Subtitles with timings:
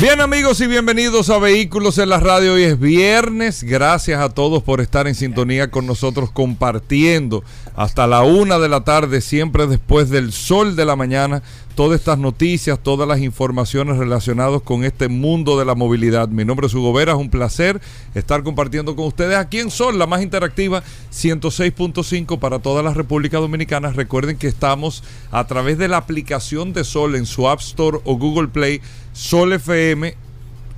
[0.00, 2.54] Bien amigos y bienvenidos a Vehículos en la Radio.
[2.54, 3.62] Hoy es viernes.
[3.62, 7.44] Gracias a todos por estar en sintonía con nosotros compartiendo
[7.76, 11.42] hasta la una de la tarde, siempre después del sol de la mañana,
[11.74, 16.28] todas estas noticias, todas las informaciones relacionadas con este mundo de la movilidad.
[16.28, 17.80] Mi nombre es Hugo Vera, es un placer
[18.14, 23.38] estar compartiendo con ustedes aquí en Sol, la más interactiva, 106.5 para toda la República
[23.38, 23.92] Dominicana.
[23.92, 28.16] Recuerden que estamos a través de la aplicación de Sol en su App Store o
[28.16, 28.80] Google Play,
[29.20, 30.14] Sol FM.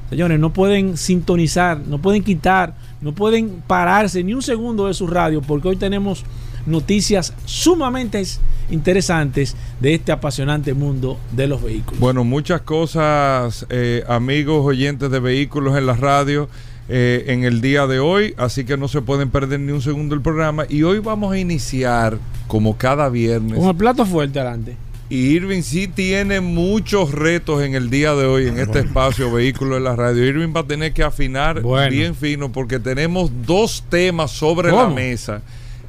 [0.08, 5.06] Señores, no pueden sintonizar, no pueden quitar, no pueden pararse ni un segundo de su
[5.06, 6.24] radio porque hoy tenemos
[6.64, 8.22] noticias sumamente
[8.70, 12.00] interesantes de este apasionante mundo de los vehículos.
[12.00, 16.48] Bueno, muchas cosas, eh, amigos oyentes de vehículos en la radio.
[16.92, 20.16] Eh, en el día de hoy, así que no se pueden perder ni un segundo
[20.16, 20.64] el programa.
[20.68, 22.18] Y hoy vamos a iniciar,
[22.48, 23.58] como cada viernes.
[23.58, 24.76] Con el plato fuerte adelante.
[25.08, 29.76] Y Irving sí tiene muchos retos en el día de hoy en este espacio Vehículo
[29.76, 30.24] de la Radio.
[30.24, 35.42] Irving va a tener que afinar bien fino porque tenemos dos temas sobre la mesa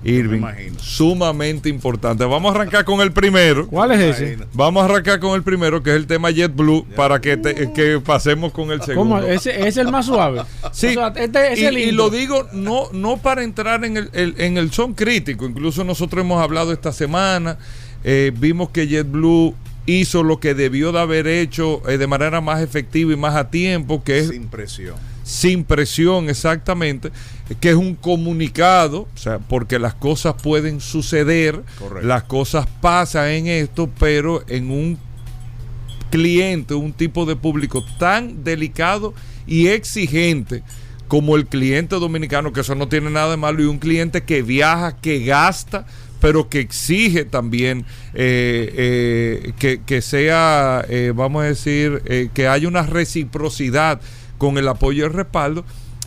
[0.04, 0.42] Irving,
[0.78, 2.26] sumamente importante.
[2.26, 3.68] Vamos a arrancar con el primero.
[3.68, 4.38] ¿Cuál es ese?
[4.54, 7.40] Vamos a arrancar con el primero, que es el tema JetBlue, para que,
[7.74, 9.16] que pasemos con el segundo.
[9.16, 9.28] ¿Cómo?
[9.28, 10.42] ¿Ese es el más suave?
[10.72, 15.46] Sí, este y, lo digo no, no para entrar en el, en el son crítico,
[15.46, 17.58] incluso nosotros hemos hablado esta semana,
[18.04, 19.54] eh, vimos que JetBlue
[19.86, 23.50] hizo lo que debió de haber hecho eh, de manera más efectiva y más a
[23.50, 24.30] tiempo, que es...
[24.30, 27.12] Sin presión sin presión exactamente,
[27.60, 31.62] que es un comunicado, o sea, porque las cosas pueden suceder,
[32.02, 34.98] las cosas pasan en esto, pero en un
[36.10, 39.14] cliente, un tipo de público tan delicado
[39.48, 40.64] y exigente
[41.08, 44.44] como el cliente dominicano, que eso no tiene nada de malo, y un cliente que
[44.44, 45.86] viaja, que gasta,
[46.22, 52.84] pero que exige también eh, eh, que, sea, eh, vamos a decir, que haya una
[52.84, 54.00] reciprocidad
[54.38, 55.66] con el apoyo y el respaldo.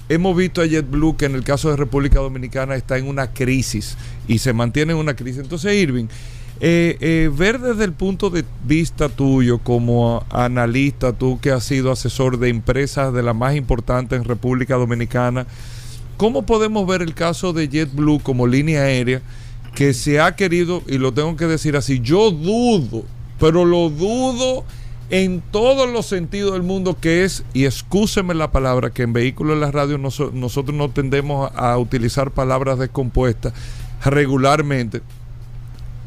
[0.09, 3.97] Hemos visto a JetBlue que en el caso de República Dominicana está en una crisis
[4.29, 5.41] y se mantiene en una crisis.
[5.41, 6.07] Entonces, Irving,
[6.61, 11.91] eh, eh, ver desde el punto de vista tuyo como analista, tú que has sido
[11.91, 15.47] asesor de empresas de las más importantes en República Dominicana,
[16.17, 19.23] ¿cómo podemos ver el caso de JetBlue como línea aérea
[19.75, 23.05] que se ha querido, y lo tengo que decir así, yo dudo,
[23.41, 24.65] pero lo dudo
[25.11, 29.55] en todos los sentidos del mundo que es, y excúseme la palabra, que en vehículos
[29.55, 33.53] en la radio nosotros no tendemos a, utilizar palabras descompuestas
[34.05, 35.03] regularmente.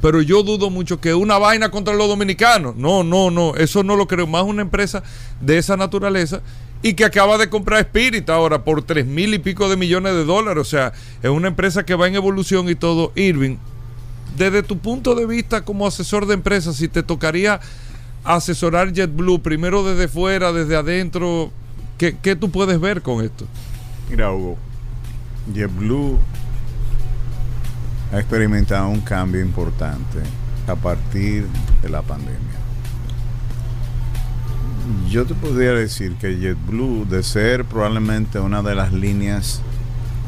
[0.02, 2.76] Pero yo dudo mucho que una vaina contra los dominicanos.
[2.76, 3.56] No, no, no.
[3.56, 4.28] Eso no lo creo.
[4.28, 5.02] Más una empresa
[5.42, 6.42] de esa naturaleza
[6.84, 10.24] y que acaba de comprar Spirit ahora por tres mil y pico de millones de
[10.24, 10.62] dólares.
[10.62, 10.94] O sea,
[11.24, 13.12] es una empresa que va en evolución y todo.
[13.16, 13.58] Irving,
[14.38, 17.60] desde tu punto de vista como asesor de empresas, si te tocaría
[18.36, 21.52] asesorar JetBlue, primero desde fuera, desde adentro,
[21.98, 23.46] ¿qué, tú puedes ver con esto?
[24.10, 24.58] Mira, Hugo,
[25.54, 26.20] JetBlue
[28.12, 30.20] ha experimentado un cambio importante
[30.68, 31.48] a partir
[31.82, 32.38] de la pandemia.
[35.10, 39.62] Yo te podría decir que JetBlue, de ser probablemente una de las líneas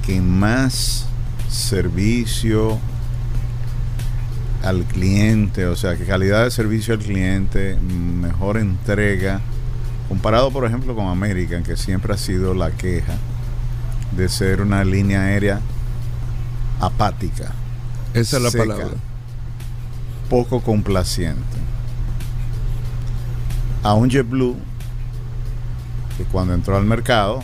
[0.05, 1.05] que más
[1.49, 2.79] servicio
[4.63, 9.41] al cliente, o sea, que calidad de servicio al cliente, mejor entrega,
[10.07, 13.13] comparado por ejemplo con American, que siempre ha sido la queja
[14.15, 15.61] de ser una línea aérea
[16.79, 17.53] apática.
[18.13, 18.97] Esa es la seca, palabra.
[20.29, 21.43] Poco complaciente.
[23.83, 24.57] A un JetBlue
[26.17, 27.41] que cuando entró al mercado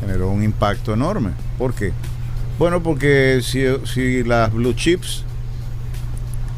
[0.00, 1.30] generó un impacto enorme.
[1.58, 1.92] ¿Por qué?
[2.58, 5.24] Bueno, porque si, si las blue chips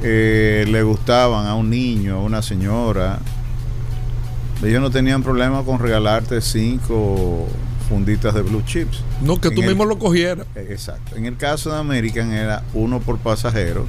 [0.05, 3.19] eh, le gustaban a un niño, a una señora,
[4.62, 7.47] ellos no tenían problema con regalarte cinco
[7.89, 9.03] funditas de blue chips.
[9.23, 10.47] No, que En tú el- mismo lo cogieras.
[10.55, 11.17] Eh, Exacto.
[11.17, 13.87] En el caso de American era uno por pasajero,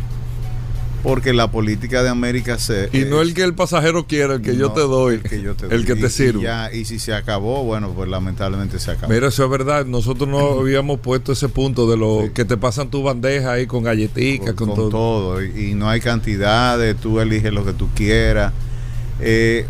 [1.05, 4.57] porque la política de América se Y no el que el pasajero quiera, el que
[4.57, 5.15] yo te doy.
[5.15, 6.41] el que yo te el que Y- te y sirve.
[6.43, 9.13] ya, y si se acabó, bueno, pues lamentablemente se acabó.
[9.13, 9.85] Mira, eso es verdad.
[9.85, 12.31] Nosotros no habíamos puesto ese punto de lo Sí.
[12.33, 14.89] que te pasan tu bandeja ahí con galletitas, con, con, todo.
[14.89, 15.43] todo.
[15.43, 18.51] Y, y no hay cantidades, tú eliges lo que tú quieras.
[19.21, 19.65] Eh,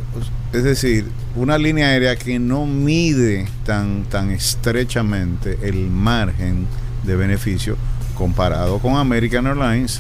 [0.54, 1.06] es decir,
[1.36, 6.66] una línea aérea que no mide tan, tan estrechamente el margen
[7.04, 7.76] de beneficio
[8.18, 10.00] comparado con American Airlines,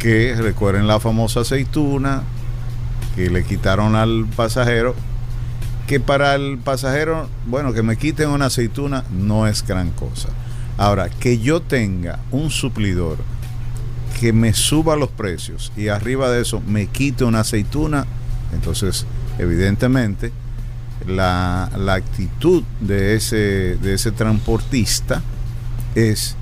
[0.00, 2.22] que recuerden la famosa aceituna
[3.14, 4.96] que le quitaron al pasajero,
[5.86, 10.30] que para el pasajero, bueno, que me quiten una aceituna no es gran cosa.
[10.78, 13.18] Ahora, que yo tenga un suplidor
[14.18, 18.06] que me suba los precios y arriba de eso me quite una aceituna,
[18.54, 19.06] entonces
[19.38, 20.32] evidentemente
[21.06, 25.22] la, la actitud de ese, de ese transportista
[25.94, 26.36] es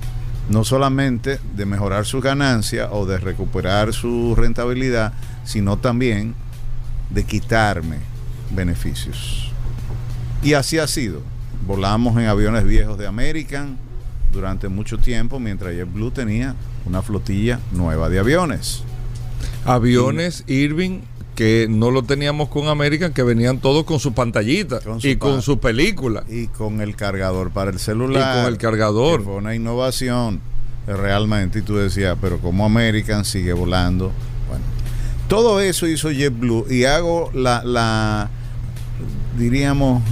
[0.49, 5.13] no solamente de mejorar su ganancia o de recuperar su rentabilidad,
[5.45, 6.33] sino también
[7.09, 7.97] de quitarme
[8.51, 9.51] beneficios.
[10.41, 11.21] Y así ha sido.
[11.65, 13.77] Volamos en aviones viejos de American
[14.31, 16.55] durante mucho tiempo, mientras JetBlue tenía
[16.85, 18.83] una flotilla nueva de aviones.
[19.65, 21.01] Aviones Irving
[21.39, 25.15] que no lo teníamos con American, que venían todos con su pantallita Con su y
[25.15, 26.25] con su película.
[26.27, 28.35] Y con el cargador para el celular.
[28.35, 29.23] Y con el cargador.
[29.23, 30.41] Fue una innovación
[30.85, 31.59] eh, realmente.
[31.59, 34.11] Y tú decías, pero como American sigue volando.
[34.49, 34.65] Bueno,
[35.29, 36.65] todo eso hizo JetBlue.
[36.69, 38.29] Y hago la, la
[39.37, 40.03] diríamos,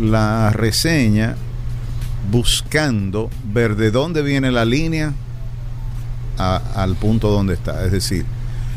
[0.00, 1.36] la reseña
[2.32, 5.12] buscando ver de dónde viene la línea
[6.36, 7.84] a- al punto donde está.
[7.84, 8.24] Es decir,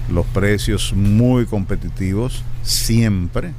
[0.10, 3.54] los precios muy competitivos siempre.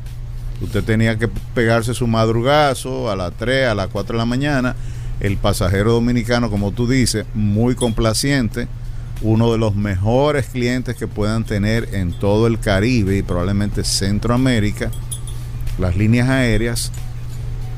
[0.60, 4.74] Usted tenía que pegarse su madrugazo a las 3, a las 4 de la mañana.
[5.20, 8.68] El pasajero dominicano, como tú dices, muy complaciente.
[9.20, 14.90] Uno de los mejores clientes que puedan tener en todo el Caribe y probablemente Centroamérica,
[15.78, 16.92] las líneas aéreas,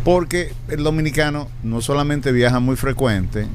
[0.05, 3.47] porque el dominicano no solamente viaja muy frecuente,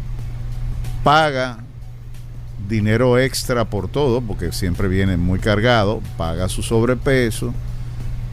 [1.04, 1.60] paga
[2.68, 7.54] dinero extra por todo, porque siempre viene muy cargado, paga su sobrepeso,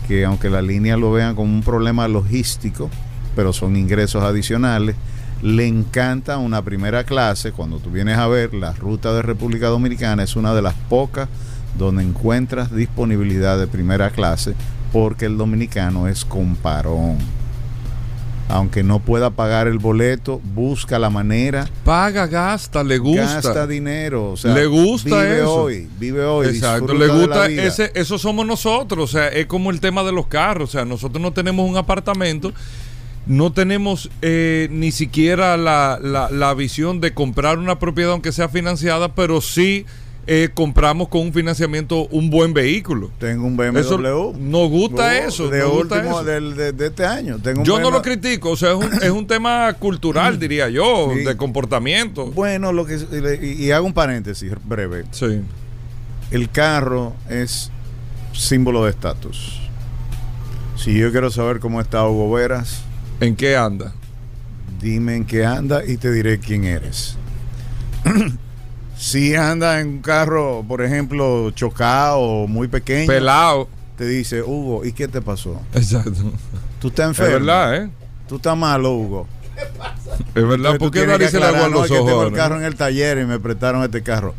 [0.09, 2.91] que aunque la línea lo vean como un problema logístico,
[3.37, 4.97] pero son ingresos adicionales,
[5.43, 10.23] le encanta una primera clase, cuando tú vienes a ver la ruta de República Dominicana
[10.23, 11.29] es una de las pocas
[11.77, 14.55] donde encuentras disponibilidad de primera clase,
[14.93, 17.42] porque el dominicano es comparón.
[18.53, 23.35] Aunque no pueda pagar el boleto, busca la manera Paga, gasta, le gusta.
[23.41, 24.33] gasta dinero.
[24.33, 25.55] O sea, Le gusta vive eso.
[25.55, 26.47] hoy, vive hoy.
[26.49, 30.27] Exacto, le gusta ese, eso somos nosotros, o sea, es como el tema de los
[30.27, 32.53] carros, o sea, nosotros no tenemos un apartamento,
[33.27, 38.49] no tenemos eh, ni siquiera la, la, la visión de comprar una propiedad aunque sea
[38.49, 39.87] financiada, pero sí
[40.27, 43.11] eh, compramos con un financiamiento un buen vehículo.
[43.19, 43.79] Tengo un BMW.
[43.79, 43.99] Eso,
[44.39, 46.25] nos gusta Oh, eso, De nos gusta último eso.
[46.25, 47.39] del- de, de este año.
[47.43, 50.69] Tengo un Yo no lo critico, o sea, es un, es un tema cultural, diría
[50.69, 51.25] yo, Sí.
[51.25, 52.27] de comportamiento.
[52.31, 52.99] Bueno, lo que
[53.43, 55.05] y, y hago un paréntesis breve.
[55.11, 55.41] Sí.
[56.31, 57.71] El carro es
[58.33, 59.61] símbolo de estatus.
[60.77, 62.83] Si yo quiero saber cómo está Hugo Veras,
[63.21, 63.93] ¿En qué anda?
[64.81, 67.17] dime en qué anda y te diré quién eres.
[69.03, 73.69] si anda en un carro, por ejemplo, chocado muy pequeño, Pelado.
[73.97, 75.61] te dice, Hugo, ¿y qué te pasó?
[75.75, 76.13] Exacto.
[76.81, 77.33] Tú estás Es enfermo.
[77.47, 77.91] verdad, ¿eh?
[78.29, 79.27] Tú estás malo, Hugo.
[80.35, 80.73] Es verdad.
[80.73, 82.27] Entonces, ¿Por qué nariz le agua aclarar, a "No, los es que tengo ojos?
[82.29, 84.35] el carro en el taller y me prestaron este carro.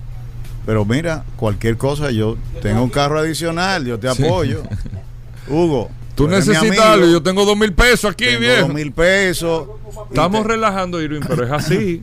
[0.65, 4.63] Pero mira, cualquier cosa, yo tengo un carro adicional, yo te apoyo.
[5.49, 8.61] Hugo, Tú necesitas algo, yo tengo dos mil pesos aquí, tengo viejo.
[8.67, 9.67] dos mil pesos.
[10.09, 12.01] Estamos te- relajando, Irving, pero es así.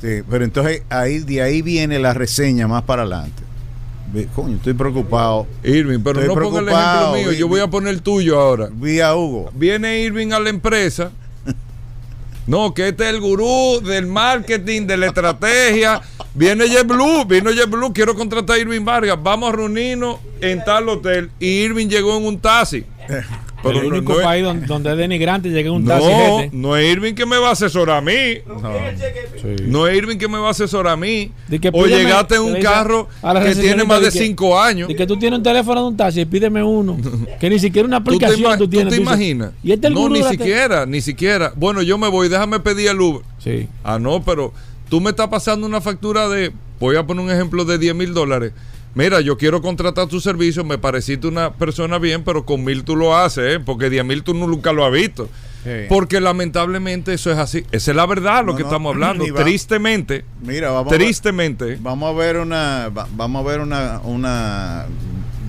[0.00, 3.42] Sí, pero entonces ahí de ahí viene la reseña más para adelante.
[4.34, 5.46] Coño, estoy preocupado.
[5.62, 8.68] Irving, pero Estoy no ponga el ejemplo mío, yo voy a poner el tuyo ahora.
[8.72, 9.50] Vi a Hugo.
[9.54, 11.10] Viene Irving a la empresa.
[12.46, 16.00] No, que este es el gurú del marketing, de la estrategia.
[16.34, 19.16] Viene JetBlue, vino JetBlue, quiero contratar a Irving Vargas.
[19.22, 21.30] Vamos a reunirnos en tal hotel.
[21.38, 22.84] Y Irving llegó en un taxi.
[23.62, 26.06] Pero el no- único no es- país donde, donde es denigrante en un taxi.
[26.08, 26.56] No, gente.
[26.56, 28.12] no es Irving que me va a asesorar a mí.
[29.40, 29.64] Sí.
[29.66, 31.30] No es Irving que me va a asesorar a mí.
[31.60, 34.90] Que o llegaste en un carro a la que tiene más de 5 años.
[34.90, 36.96] Y que tú tienes un teléfono de un taxi, pídeme uno.
[37.40, 38.90] Que ni siquiera una ¿Tú te, aplicación tú, tú tienes.
[38.92, 39.52] te tú dices, imaginas?
[39.62, 41.52] Y este no, ni te- siquiera, ni siquiera.
[41.56, 43.22] Bueno, yo me voy, déjame pedir el Uber.
[43.38, 43.66] Sí.
[43.84, 44.52] Ah, no, pero
[44.88, 48.12] tú me estás pasando una factura de, voy a poner un ejemplo de 10 mil
[48.14, 48.52] dólares.
[48.94, 52.96] Mira, yo quiero contratar tu servicio, me pareciste una persona bien, pero con mil tú
[52.96, 53.60] lo haces, ¿eh?
[53.60, 55.28] porque 10 mil tú nunca lo has visto.
[55.62, 55.70] Sí.
[55.88, 57.64] Porque lamentablemente eso es así.
[57.70, 59.24] Esa es la verdad, lo No, que no, estamos hablando.
[59.34, 61.76] va- Tristemente, Mira, vamos a ver- tristemente.
[61.80, 64.86] Vamos a ver una, va- vamos a ver una, una,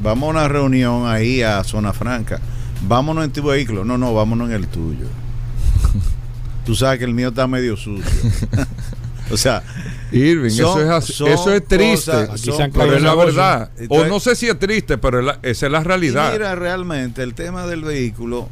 [0.04, 2.40] vamos a una reunión ahí a Zona Franca.
[2.84, 3.86] Vámonos en tu vehículo.
[3.86, 5.06] No, no, vámonos en el tuyo.
[6.66, 8.06] Tú sabes que el mío está medio sucio.
[9.32, 9.64] o sea,
[10.12, 11.14] Irving, eso es así.
[11.14, 12.12] son Eso es triste.
[12.12, 13.72] cosas- Aquí son se han pero es la verdad.
[13.90, 16.32] o no sé si es triste, pero es la- esa es la realidad.
[16.34, 18.50] mira, realmente el tema del vehículo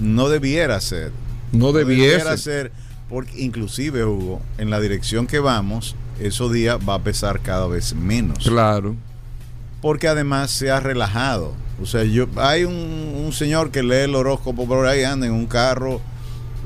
[0.00, 1.12] no debiera ser.
[1.52, 2.72] no debiera ser,
[3.08, 7.94] porque inclusive, Hugo, en la dirección que vamos, esos días va a pesar cada vez
[7.94, 8.38] menos.
[8.44, 8.96] Claro.
[9.80, 11.52] porque además se ha relajado.
[11.82, 15.32] O sea, yo hay un, un señor que lee el horóscopo por ahí, anda en
[15.34, 16.00] un carro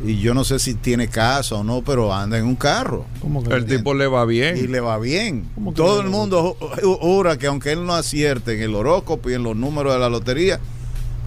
[0.04, 3.42] y yo no sé si tiene casa o no, pero anda en un carro ¿Cómo
[3.42, 4.70] que El tipo le va y bien.
[4.72, 5.48] le va bien.
[5.54, 8.74] ¿Cómo que Todo el mundo ju- ju- jura que aunque él no acierte en el
[8.74, 10.60] horóscopo y en los números de la lotería,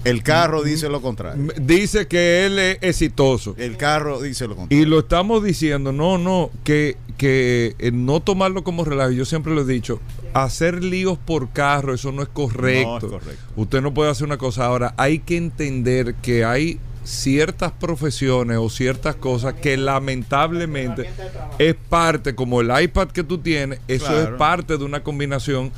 [0.03, 1.51] el carro dice lo contrario.
[1.61, 3.53] Dice que él es exitoso.
[3.57, 4.83] El carro dice lo contrario.
[4.83, 9.11] Y lo estamos diciendo, no, no, que, que eh, no tomarlo como relajo.
[9.11, 9.99] Yo siempre lo he dicho,
[10.33, 12.89] hacer líos por carro, eso no es correcto.
[13.01, 13.43] No es correcto.
[13.57, 14.65] Usted no puede hacer una cosa.
[14.65, 16.79] Ahora, hay que entender que hay
[17.11, 21.09] ciertas profesiones o ciertas cosas que lamentablemente
[21.59, 24.21] es parte, como el iPad que tú tienes, eso Claro.
[24.21, 25.71] es parte de una combinación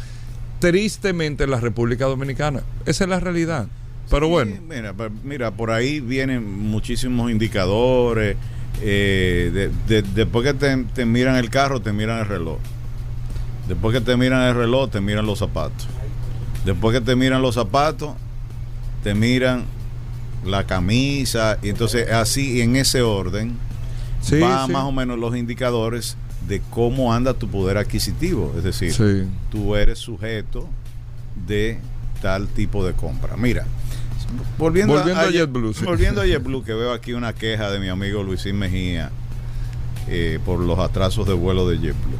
[0.59, 2.61] tristemente en la República Dominicana.
[2.85, 3.67] Esa es la realidad.
[4.09, 8.37] Pero Sí, bueno, Mira, por ahí vienen muchísimos indicadores.
[8.81, 12.57] eh, de- de- después que te, te miran el carro, te miran el reloj.
[13.67, 15.87] Después que te miran el reloj, te miran los zapatos.
[16.65, 18.15] Después que te miran los zapatos,
[19.03, 19.63] te miran
[20.45, 21.57] la camisa.
[21.61, 23.53] Y entonces así, en ese orden,
[24.21, 24.71] sí, va sí.
[24.71, 28.53] más o menos los indicadores de cómo anda tu poder adquisitivo.
[28.57, 29.27] Es decir, Sí.
[29.51, 30.67] tú eres sujeto
[31.47, 31.79] de
[32.21, 33.35] tal tipo de compra.
[33.37, 33.65] Mira,
[34.57, 35.73] volviendo, Volviendo a Jet- JetBlue.
[35.85, 39.11] Volviendo a JetBlue, que veo aquí una queja de mi amigo Luisín Mejía
[40.07, 42.17] eh, por los atrasos de vuelo de JetBlue.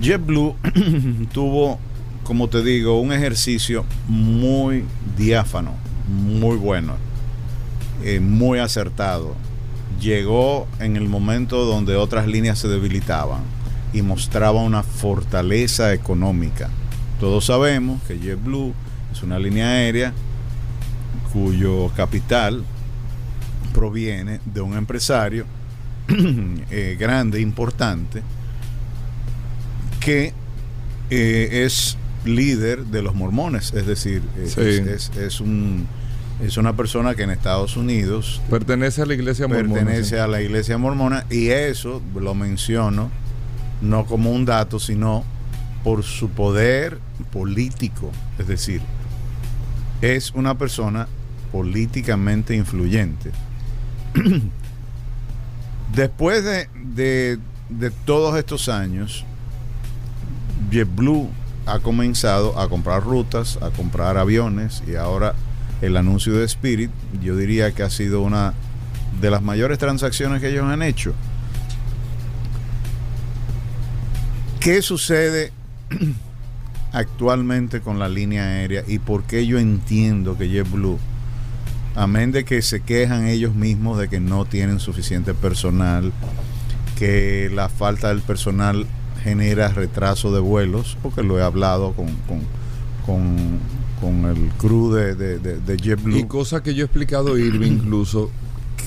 [0.00, 0.54] JetBlue
[1.32, 1.78] tuvo,
[2.24, 4.84] como te digo, un ejercicio muy
[5.16, 5.74] diáfano,
[6.10, 6.94] muy bueno,
[8.02, 9.34] eh, muy acertado.
[10.00, 13.40] Llegó en el momento donde otras líneas se debilitaban
[13.92, 16.68] y mostraba una fortaleza económica.
[17.18, 18.72] Todos sabemos que JetBlue
[19.12, 20.12] es una línea aérea
[21.32, 22.64] cuyo capital
[23.74, 25.44] proviene de un empresario
[26.08, 28.22] eh, grande, importante,
[30.00, 30.32] que
[31.10, 34.60] eh, es líder de los mormones, es decir, Sí.
[34.60, 35.86] es, es- es un,
[36.42, 39.74] es una persona que en Estados Unidos Pertenece a la iglesia mormona.
[39.74, 40.16] pertenece sí.
[40.16, 43.10] a la iglesia mormona y eso lo menciono
[43.82, 45.24] no como un dato, sino
[45.84, 46.98] por su poder
[47.32, 48.82] político, es decir,
[50.02, 51.08] es una persona
[51.52, 53.30] políticamente influyente.
[55.94, 59.24] Después de, de- de todos estos años,
[60.70, 61.28] JetBlue
[61.66, 65.34] ha comenzado a comprar rutas, a comprar aviones y ahora
[65.80, 66.90] el anuncio de Spirit,
[67.22, 68.54] yo diría que ha sido una
[69.20, 71.14] de las mayores transacciones que ellos han hecho.
[74.60, 75.52] ¿Qué sucede
[76.92, 80.98] actualmente con la línea aérea y por qué yo entiendo que JetBlue,
[81.94, 86.12] amén de que se quejan ellos mismos de que no tienen suficiente personal,
[86.98, 88.86] que la falta del personal
[89.22, 92.40] genera retraso de vuelos, porque lo he hablado con, con,
[93.06, 93.58] con,
[94.00, 96.18] con el crew de, de, de- de JetBlue.
[96.18, 98.30] Y cosa que yo he explicado, Irving, incluso,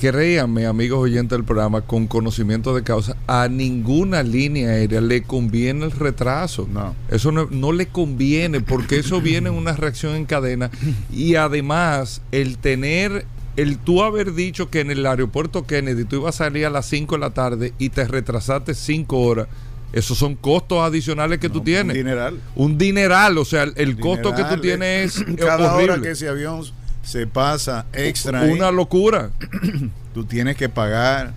[0.00, 5.84] créanme, amigos oyentes del programa, con conocimiento de causa, a ninguna línea aérea le conviene
[5.84, 6.68] el retraso.
[6.72, 6.94] No.
[7.10, 10.70] Eso no, no le conviene porque eso viene en una reacción en cadena
[11.12, 16.40] y además el tener el tú haber dicho que en el aeropuerto Kennedy tú ibas
[16.40, 19.46] a salir a las 5 de la tarde y te retrasaste 5 horas,
[19.94, 21.94] esos son costos adicionales que tú tienes.
[21.96, 22.40] Un dineral.
[22.56, 25.92] Un dineral, o sea, el, el costo que tú tienes es Cada horrible.
[25.94, 26.62] hora que ese avión
[27.02, 29.30] se pasa extra, Una ahí, locura.
[30.14, 31.32] tú tienes que pagar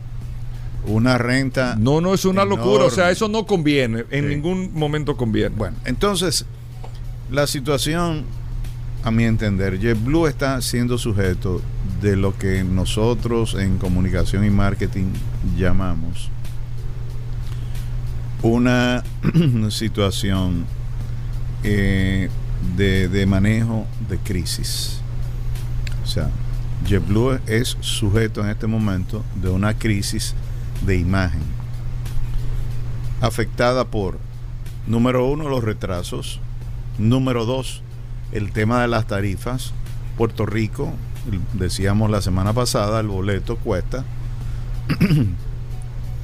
[0.85, 1.75] una renta.
[1.77, 2.85] No, no es una locura.
[2.85, 4.05] O sea, eso no conviene.
[4.09, 4.29] En Sí.
[4.35, 5.53] ningún momento conviene.
[5.55, 6.45] Bueno, entonces,
[7.29, 8.23] la situación,
[9.03, 11.61] a mi entender, JetBlue está siendo sujeto
[12.01, 15.07] de lo que nosotros en comunicación y marketing
[15.57, 16.29] llamamos
[18.41, 19.03] una
[19.69, 20.65] situación
[21.63, 22.29] eh,
[22.75, 25.01] de, de manejo de crisis.
[26.03, 26.29] O sea,
[26.85, 30.35] JetBlue es sujeto en este momento de una crisis
[30.85, 31.41] de imagen
[33.21, 34.19] afectada por
[34.87, 36.39] Número uno, los retrasos.
[36.97, 37.83] Número dos,
[38.31, 39.73] el tema de las tarifas.
[40.17, 40.93] Puerto Rico,
[41.53, 44.05] decíamos la semana pasada, el boleto cuesta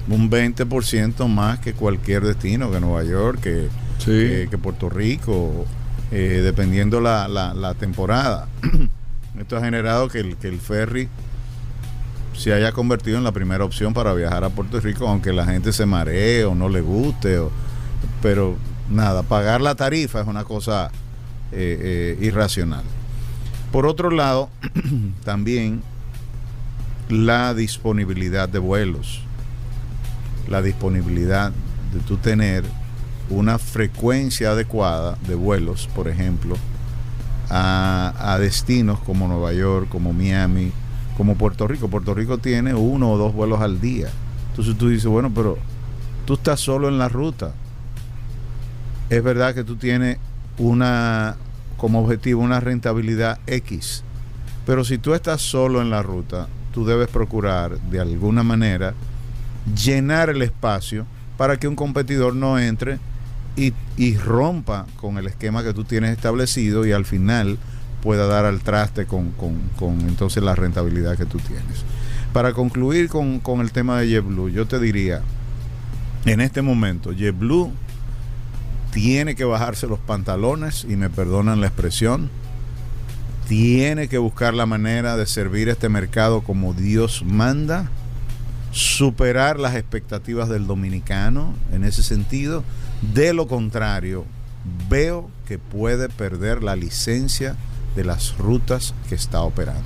[0.09, 3.69] un 20% más que cualquier destino, que Nueva York, que,
[3.99, 4.05] Sí.
[4.11, 5.65] que, que Puerto Rico,
[6.11, 8.47] eh, dependiendo la, la- la temporada.
[9.39, 11.07] Esto ha generado que el, que el ferry
[12.37, 15.71] se haya convertido en la primera opción para viajar a Puerto Rico, aunque la gente
[15.71, 17.51] se maree o no le guste, o-
[18.21, 18.57] pero
[18.89, 20.91] nada, pagar la tarifa es una cosa
[21.51, 22.83] eh, eh, irracional.
[23.71, 24.49] Por otro lado,
[25.23, 25.81] también
[27.09, 29.21] la disponibilidad de vuelos,
[30.47, 31.51] la disponibilidad
[31.93, 32.63] de tú tener
[33.29, 36.55] una frecuencia adecuada de vuelos, por ejemplo,
[37.49, 40.71] a, a destinos como Nueva York, como Miami,
[41.17, 41.87] como Puerto Rico.
[41.87, 44.09] Puerto Rico tiene uno o dos vuelos al día.
[44.49, 45.57] Entonces tú dices, bueno, pero
[46.25, 47.53] tú estás solo en la ruta.
[49.09, 50.17] Es verdad que tú tienes
[50.57, 51.35] una
[51.77, 54.03] como objetivo una rentabilidad X.
[54.65, 58.93] Pero si tú estás solo en la ruta, tú debes procurar de alguna manera
[59.83, 61.05] llenar el espacio
[61.37, 62.99] para que un competidor no entre
[63.55, 67.57] y, y rompa con el esquema que tú tienes establecido y al final
[68.01, 71.83] pueda dar al traste con, con- con, entonces la rentabilidad que tú tienes.
[72.33, 75.21] Para concluir con, con el tema de JetBlue, yo te diría,
[76.25, 77.71] en este momento, JetBlue
[78.91, 82.29] tiene que bajarse los pantalones, y me perdonan la expresión,
[83.47, 87.89] tiene que buscar la manera de servir este mercado como Dios manda,
[88.73, 92.63] superar las expectativas del dominicano en ese sentido.
[93.13, 94.25] De lo contrario,
[94.89, 97.55] veo que puede perder la licencia
[97.95, 99.81] de las rutas que está operando.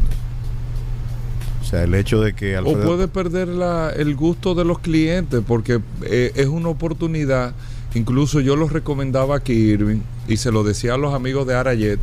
[1.62, 4.80] O sea, el hecho de que O Alfredo- puede perder la- el gusto de los
[4.80, 7.54] clientes porque eh, es una oportunidad.
[7.94, 12.00] Incluso yo lo recomendaba aquí, Irving, y se lo decía a los amigos de Arayet.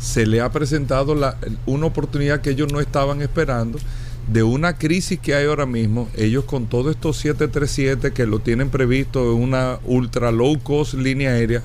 [0.00, 3.78] Se le ha presentado la- una oportunidad que ellos no estaban esperando
[4.28, 6.08] de una crisis que hay ahora mismo.
[6.16, 11.30] Ellos con todos estos 737 que lo tienen previsto en una ultra low cost línea
[11.32, 11.62] aérea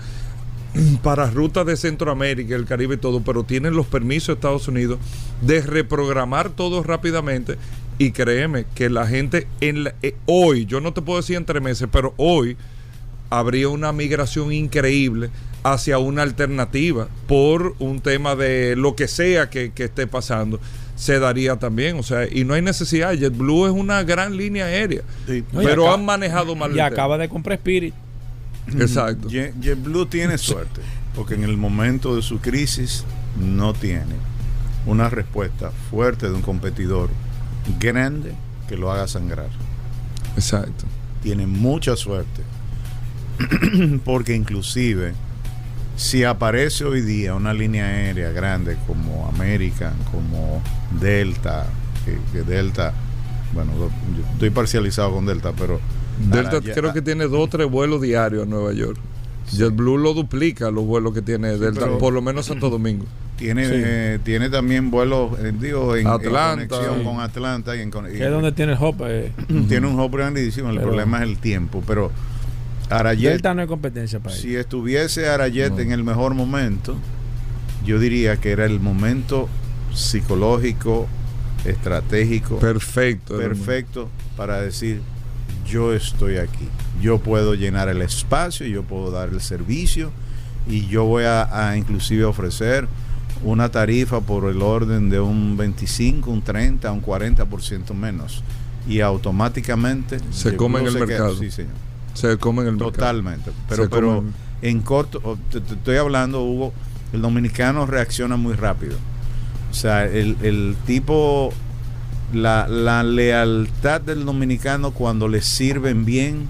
[1.03, 4.99] para rutas de Centroamérica, el Caribe y todo, pero tienen los permisos de Estados Unidos
[5.41, 7.57] de reprogramar todo rápidamente.
[7.99, 11.45] Y créeme que la gente en la- eh, hoy, yo no te puedo decir en
[11.45, 12.57] tres meses, pero hoy
[13.29, 15.29] habría una migración increíble
[15.63, 20.59] hacia una alternativa por un tema de lo que sea que esté pasando
[20.97, 23.13] se daría también, o sea, y no hay necesidad.
[23.13, 25.45] JetBlue es una gran línea aérea, Sí.
[25.53, 26.75] No, y pero han manejado mal.
[26.75, 27.93] Y acaba de comprar Spirit.
[28.77, 29.29] Exacto.
[29.29, 30.81] Jet- JetBlue tiene suerte,
[31.15, 33.05] porque en el momento de su crisis
[33.39, 34.15] no tiene
[34.85, 37.09] una respuesta fuerte de un competidor
[37.79, 38.33] grande
[38.67, 39.49] que lo haga sangrar.
[40.35, 40.85] Exacto.
[41.21, 42.41] Tiene mucha suerte,
[44.03, 45.13] porque inclusive
[45.97, 50.61] si aparece hoy día una línea aérea grande como American, como
[51.01, 51.65] Delta,
[52.05, 52.93] que, que Delta,
[53.53, 53.89] bueno, yo
[54.33, 55.81] estoy parcializado con Delta, pero
[56.31, 58.97] Delta creo que tiene dos o tres vuelos diarios a Nueva York.
[59.51, 63.05] JetBlue lo duplica los vuelos que tiene Delta, pero- por lo menos Santo Domingo.
[63.37, 63.71] Tiene, Sí.
[63.75, 66.67] eh, tiene también vuelos, eh, digo, en, en Atlanta.
[66.67, 67.03] conexión Sí.
[67.05, 68.95] con Atlanta y en y- es donde tiene el hop.
[69.05, 69.31] eh.
[69.69, 72.11] tiene un hub grandísimo, el Pero- problema es el tiempo, pero
[72.89, 75.79] Arayet, Delta no hay competencia para si estuviese Arayet No.
[75.79, 76.95] en el mejor momento,
[77.85, 79.49] yo diría que era el momento
[79.93, 81.07] psicológico,
[81.65, 83.41] estratégico, Perfecto.
[83.41, 83.55] hermano.
[83.65, 85.01] perfecto para decir,
[85.69, 86.67] yo estoy aquí,
[87.01, 90.11] yo puedo llenar el espacio, yo puedo dar el servicio
[90.67, 92.87] y yo voy a, a inclusive ofrecer
[93.43, 98.43] una tarifa por el orden de un 25, un 30, un 40% menos
[98.87, 101.35] y automáticamente Se come en el queda- mercado.
[101.37, 101.73] sí, señor.
[102.17, 102.91] Se come en el mercado.
[102.91, 103.51] Totalmente.
[103.69, 104.23] Pero, Se pero
[104.61, 106.73] en corto, o te, te estoy hablando, Hugo,
[107.13, 108.95] el dominicano reacciona muy rápido.
[109.69, 111.53] O sea, el, el tipo,
[112.33, 116.47] la, la lealtad del dominicano cuando le sirven bien,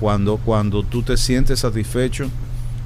[0.00, 2.28] cuando, cuando tú te sientes satisfecho,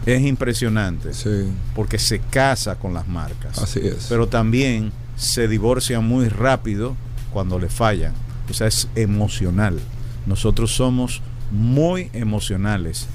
[0.04, 1.14] es impresionante.
[1.14, 3.58] Sí, Porque se casa con las marcas.
[3.58, 4.06] así es.
[4.08, 6.96] Pero también se divorcia muy rápido
[7.32, 8.12] cuando le fallan.
[8.50, 9.78] O sea, es emocional.
[10.26, 13.08] Nosotros somos muy emocionales.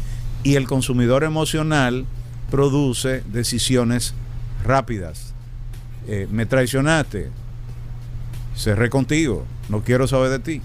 [0.44, 2.06] Y el consumidor emocional
[2.50, 4.14] produce decisiones
[4.64, 5.34] rápidas.
[6.08, 7.30] Eh, me traicionaste.
[8.56, 9.46] Cerré contigo.
[9.70, 10.62] No quiero saber de ti.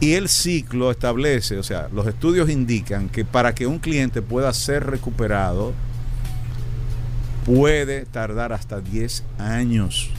[0.00, 4.52] Y el ciclo establece, o sea, los estudios indican que para que un cliente pueda
[4.52, 5.74] ser recuperado,
[7.46, 10.10] puede tardar hasta 10 años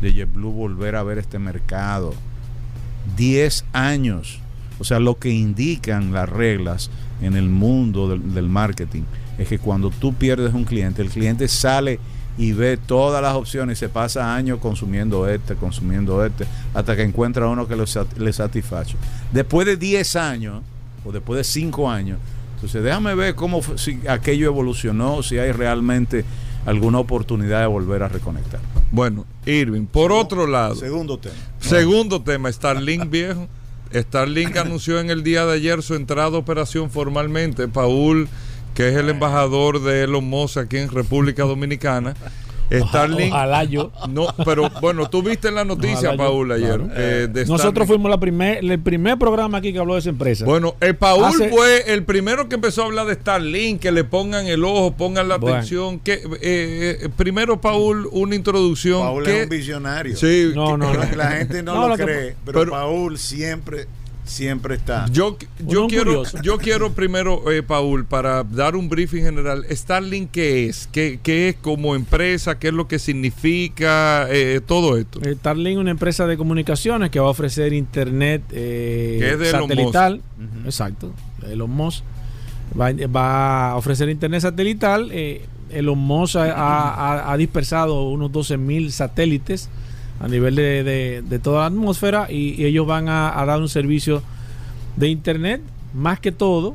[0.00, 2.14] de JetBlue volver a ver este mercado.
[3.16, 4.40] 10 años.
[4.78, 9.02] O sea, lo que indican las reglas en el mundo del, del marketing
[9.38, 11.98] es que cuando tú pierdes un cliente, el cliente sale
[12.38, 17.02] y ve todas las opciones y se pasa años consumiendo este, consumiendo este, hasta que
[17.02, 18.94] encuentra uno que le satisface.
[19.32, 20.62] Después de 10 años,
[21.04, 22.18] o después de 5 años,
[22.54, 26.24] entonces déjame ver cómo si aquello evolucionó, si hay realmente
[26.64, 28.60] alguna oportunidad de volver a reconectar.
[28.90, 31.34] Bueno, Irving, por otro lado, Segundo tema.
[31.58, 33.48] segundo tema, Starlink viejo.
[33.92, 37.68] Starlink anunció en el día de ayer su entrada a operación formalmente.
[37.68, 38.28] Paul,
[38.74, 42.14] que es el embajador de Elon Musk aquí en República Dominicana.
[42.70, 43.32] Starlink.
[43.32, 43.90] Ojalá yo.
[44.08, 46.68] No, pero bueno, tú viste en la noticia, Ojalá yo, Paul, ayer.
[46.68, 46.88] claro.
[46.96, 50.44] eh, de Nosotros fuimos la primer, el primer programa aquí que habló de esa empresa.
[50.44, 54.04] Bueno, el Paul Hace- fue el primero que empezó a hablar de Starlink, que le
[54.04, 55.56] pongan el ojo, pongan la Bueno.
[55.56, 55.98] atención.
[56.00, 59.00] Que, eh, eh, primero, Paul, una introducción.
[59.02, 60.16] Paul que- es un visionario.
[60.16, 61.04] Sí, No, no, no.
[61.16, 63.86] La gente no, No, lo, lo que- cree, pero, pero- Paul siempre,
[64.28, 65.06] siempre está.
[65.10, 65.36] Yo,
[65.66, 66.38] yo, quiero, curioso.
[66.42, 70.88] yo quiero primero, eh, Paul, para dar un briefing general, Starlink, ¿qué es?
[70.92, 72.58] ¿Qué, qué es como empresa?
[72.58, 75.20] ¿Qué es lo que significa eh, todo esto?
[75.24, 80.20] Starlink es una empresa de comunicaciones que va a ofrecer internet eh, es de satelital.
[80.64, 81.12] Exacto,
[81.48, 82.04] Elon Musk.
[82.78, 85.08] Va, va a ofrecer internet satelital.
[85.12, 89.68] Eh, Elon Musk ha, ha- ha dispersado unos 12 mil satélites
[90.20, 93.60] a nivel de, de- de toda la atmósfera y, y ellos van a, a dar
[93.60, 94.22] un servicio
[94.96, 95.60] de internet
[95.94, 96.74] más que todo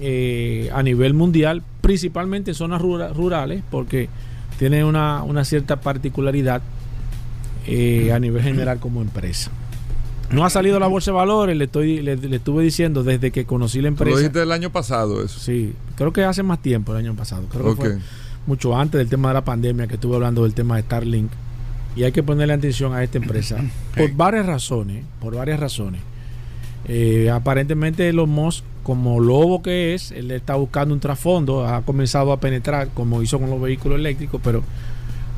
[0.00, 4.08] eh, a nivel mundial, principalmente en zonas rura- rurales, porque
[4.58, 6.62] tiene una, una cierta particularidad
[7.66, 9.50] eh, a nivel general como empresa.
[10.30, 13.44] No ha salido la bolsa de valores, le, estoy, le, le estuve diciendo desde que
[13.44, 14.18] conocí la Tú lo empresa.
[14.18, 15.38] dijiste el año pasado eso.
[15.38, 17.44] Sí, creo que hace más tiempo, el año pasado.
[17.50, 17.98] Creo que fue
[18.46, 21.30] mucho antes del tema de la pandemia que estuve hablando del tema de Starlink.
[21.96, 23.56] Y hay que ponerle atención a esta empresa
[23.96, 25.04] por varias razones.
[25.20, 26.00] Por varias razones.
[26.86, 32.32] Eh, aparentemente Elon Musk, como lobo que es, él está buscando un trasfondo, ha comenzado
[32.32, 34.62] a penetrar como hizo con los vehículos eléctricos, pero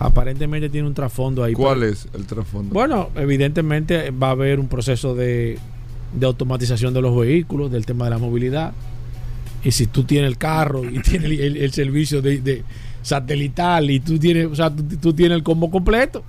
[0.01, 1.53] aparentemente tiene un trasfondo ahí.
[1.53, 2.75] ¿Cuál Pero- es el trasfondo?
[2.75, 5.59] bueno, evidentemente va a haber un proceso de,
[6.19, 8.73] de automatización de los vehículos, del tema de la movilidad.
[9.63, 12.63] Y si tú tienes el carro y tienes el, el- el servicio de, de
[13.03, 16.25] satelital y tú tienes, o sea, tú, tú tienes el combo completo.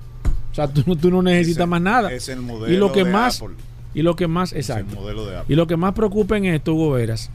[0.62, 2.12] O sea, tú, no- tú no necesitas Ese- más nada.
[2.12, 3.54] Es el modelo Y lo que de más- Apple.
[3.94, 5.00] Y lo que más, Es el exacto.
[5.00, 5.52] modelo de Apple.
[5.52, 7.30] Y lo que más preocupa en esto, Hugo Veras,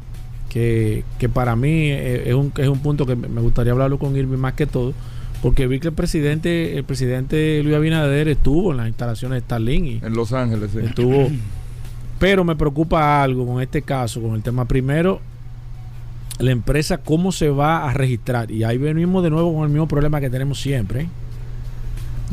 [0.50, 4.16] que, que para mí es un, es un punto que me me gustaría hablarlo con
[4.16, 4.94] Irving más que todo,
[5.42, 9.86] porque vi que el presidente, el presidente Luis Abinader estuvo en las instalaciones de Starlink
[9.86, 10.80] y En Los Ángeles, sí.
[10.86, 11.28] estuvo.
[12.20, 15.20] Pero me preocupa algo con este caso, con el tema primero,
[16.40, 18.52] la empresa cómo se va a registrar.
[18.52, 21.02] Y ahí venimos de nuevo con el mismo problema que tenemos siempre.
[21.02, 21.08] ¿eh?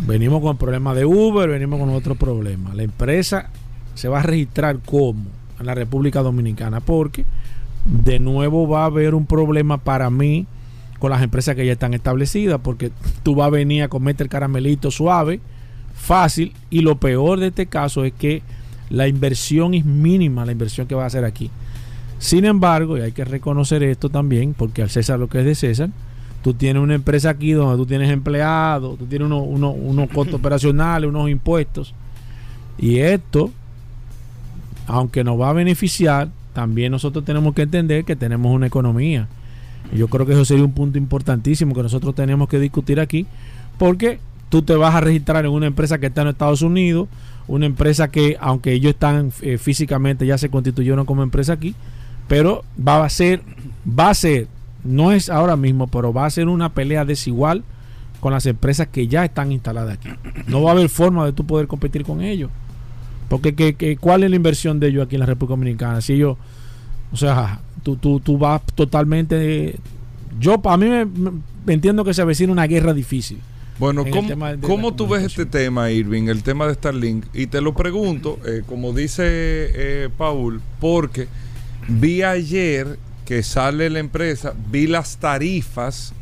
[0.06, 2.74] Venimos con el problema de Uber, venimos con otro problema.
[2.74, 3.50] La empresa
[3.94, 5.26] se va a registrar como
[5.58, 7.24] en la República Dominicana, porque
[7.84, 10.46] de nuevo va a haber un problema para mí
[10.98, 14.28] con las empresas que ya están establecidas, porque tú vas a venir a comerte el
[14.28, 15.40] caramelito suave,
[15.94, 18.42] fácil, y lo peor de este caso es que
[18.90, 21.50] la inversión es mínima, la inversión que va a hacer aquí.
[22.18, 25.54] Sin embargo, y hay que reconocer esto también, porque al César lo que es de
[25.54, 25.90] César,
[26.42, 30.36] tú tienes una empresa aquí donde tú tienes empleados, tú tienes unos, unos, unos costos
[30.36, 31.94] operacionales, unos impuestos,
[32.78, 33.50] y esto,
[34.86, 39.28] aunque nos va a beneficiar, también nosotros tenemos que entender que tenemos una economía.
[39.92, 43.26] Y yo creo que eso sería un punto importantísimo que nosotros tenemos que discutir aquí,
[43.78, 47.08] porque tú te vas a registrar en una empresa que está en Estados Unidos,
[47.48, 51.74] una empresa que, aunque ellos están eh, físicamente, ya se constituyeron como empresa aquí,
[52.28, 53.42] pero va a ser,
[53.86, 54.46] va a ser,
[54.84, 57.62] no es ahora mismo, pero va a ser una pelea desigual
[58.20, 60.10] con las empresas que ya están instaladas aquí.
[60.46, 62.50] No va a haber forma de tú poder competir con ellos.
[63.28, 66.00] Porque que, que- ¿cuál es la inversión de ellos aquí en la República Dominicana?
[66.00, 66.36] Si ellos,
[67.12, 69.76] o sea, tú, tú, tú vas totalmente...
[70.38, 71.32] Yo, para mí, me, me-
[71.72, 73.38] entiendo que se avecina una guerra difícil.
[73.78, 74.28] Bueno, ¿cómo,
[74.60, 77.24] cómo tú ves este tema, Irving, el tema de Starlink?
[77.32, 81.28] Y te lo pregunto, eh, como dice eh, Paul, porque
[81.88, 82.98] vi ayer
[83.30, 86.12] que sale la empresa, vi las tarifas,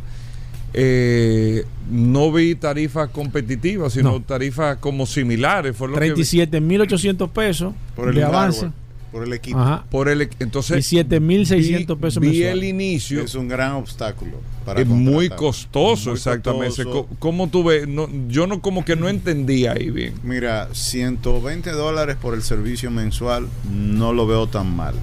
[0.74, 4.20] eh, no vi tarifas competitivas, sino No.
[4.20, 5.74] tarifas como similares.
[5.74, 6.22] Fue lo que vi.
[6.22, 8.70] 37.800 pesos Por el de hardware, avance.
[9.10, 9.58] por el equipo.
[9.58, 9.84] Ajá.
[9.90, 13.22] Por el, entonces, Y 7.600 vi- pesos Vi el inicio.
[13.22, 14.32] Es un gran obstáculo.
[14.66, 16.84] Para Es muy costoso, Muy exactamente.
[16.84, 17.06] costoso.
[17.06, 17.88] Co- ¿Cómo tú ves?
[17.88, 20.12] No, yo no como que no entendía ahí bien.
[20.22, 24.94] Mira, 120 dólares por el servicio mensual no lo veo tan mal.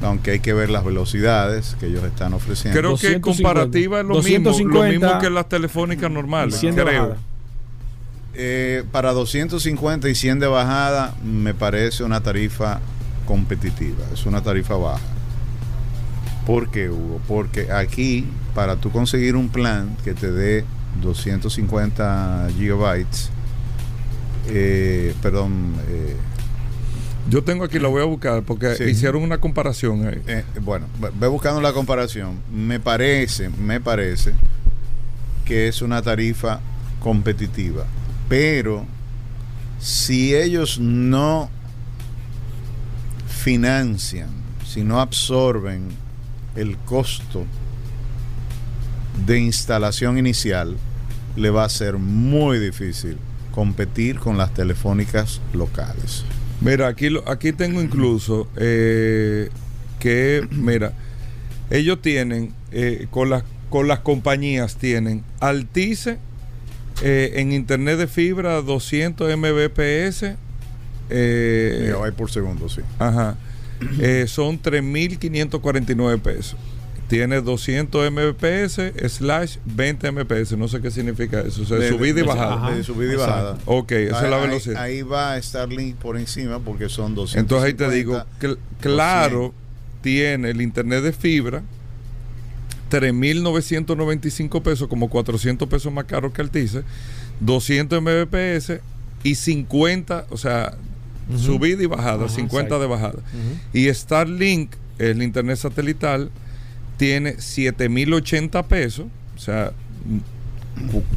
[0.00, 2.78] Aunque hay que ver las velocidades que ellos están ofreciendo.
[2.78, 3.20] Creo que 250.
[3.20, 7.16] comparativa es lo mismo, lo 250 mismo que las telefónicas normales, Y 100 de creo.
[8.34, 12.80] Eh, para 250 y 100 de bajada me parece una tarifa
[13.26, 15.02] competitiva, es una tarifa baja.
[16.46, 17.20] ¿Por qué, Hugo?
[17.26, 20.64] Porque aquí, para tú conseguir un plan que te dé
[21.02, 23.30] 250 gigabytes,
[24.46, 26.16] eh, perdón, eh,
[27.28, 28.84] Yo tengo aquí, la voy a buscar porque Sí.
[28.84, 30.22] hicieron una comparación ahí.
[30.26, 32.38] Eh, bueno, ve- ve buscando la comparación.
[32.52, 34.32] Me parece, me parece
[35.44, 36.60] que es una tarifa
[37.00, 37.84] competitiva.
[38.28, 38.86] Pero
[39.78, 41.50] si ellos no
[43.28, 44.28] financian,
[44.66, 45.88] si no absorben
[46.56, 47.44] el costo
[49.26, 50.76] de instalación inicial,
[51.36, 53.18] le va a ser muy difícil
[53.52, 56.24] competir con las telefónicas locales.
[56.60, 59.48] Mira, aquí, lo- aquí tengo incluso eh,
[60.00, 60.92] que, mira,
[61.70, 66.18] ellos tienen, eh, con, las, con las compañías tienen Altice
[67.02, 70.24] eh, en internet de fibra 200 Mbps.
[71.10, 72.80] eh, por segundo, sí.
[72.98, 73.36] Ajá.
[74.26, 76.56] Son 3.549 pesos.
[77.08, 78.80] Tiene 200 Mbps
[79.12, 80.52] slash 20 Mbps.
[80.58, 81.62] No sé qué significa eso.
[81.62, 82.70] O sea, De- subida y bajada.
[82.70, 83.32] De subida y Exacto.
[83.34, 83.58] bajada.
[83.64, 84.82] Ok, esa es la velocidad.
[84.82, 87.40] Ahí, va Starlink por encima porque son 200.
[87.40, 89.54] Entonces ahí te digo, cl- claro,
[90.02, 91.62] tiene el internet de fibra
[92.90, 96.82] 3.995 pesos, como 400 pesos más caro que Altice,
[97.40, 98.72] 200 Mbps
[99.24, 100.74] y 50, o sea,
[101.28, 101.38] Ujú.
[101.38, 102.80] subida y bajada, Ajá, 50 exacto.
[102.80, 103.22] de bajada.
[103.72, 106.30] Y Starlink, el internet satelital,
[106.98, 109.06] tiene 7.080 pesos,
[109.36, 109.72] o sea,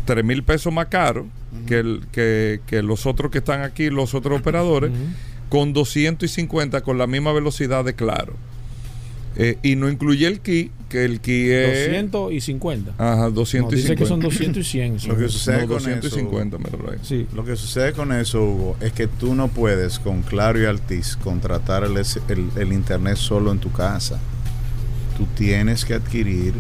[0.08, 1.28] 3.000 pesos más caro
[1.68, 5.00] que, el- que, que los otros que están aquí, los otros operadores, Ujú.
[5.50, 8.34] con 250 con la misma velocidad de claro.
[9.38, 11.88] Eh, y no incluye el key, que el key es...
[11.90, 12.92] 250.
[12.98, 13.76] Ajá, No, 250.
[13.76, 14.98] dice que son 200 y 100.
[15.08, 16.98] Lo que sucede No, con 250, eso, míralo ahí.
[17.02, 17.28] Sí.
[17.34, 21.16] Lo que sucede con eso, Hugo, es que tú no puedes con Claro y Altis
[21.16, 24.20] contratar el, el- el internet solo en tu casa.
[25.22, 26.56] Tú tienes que adquirir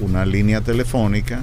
[0.00, 1.40] una línea telefónica.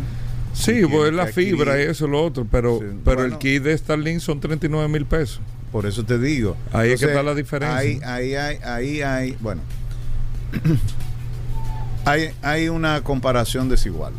[0.54, 3.34] Sí, pues la fibra y eso, lo otro, pero, Sí, pero bueno.
[3.34, 5.42] el key de Starlink son 39 mil pesos.
[5.74, 6.56] Por eso te digo.
[6.72, 7.78] Ahí es que está la diferencia.
[7.78, 9.60] Ahí, ahí, hay, ahí hay, bueno,
[12.06, 14.14] hay, hay una comparación desigual.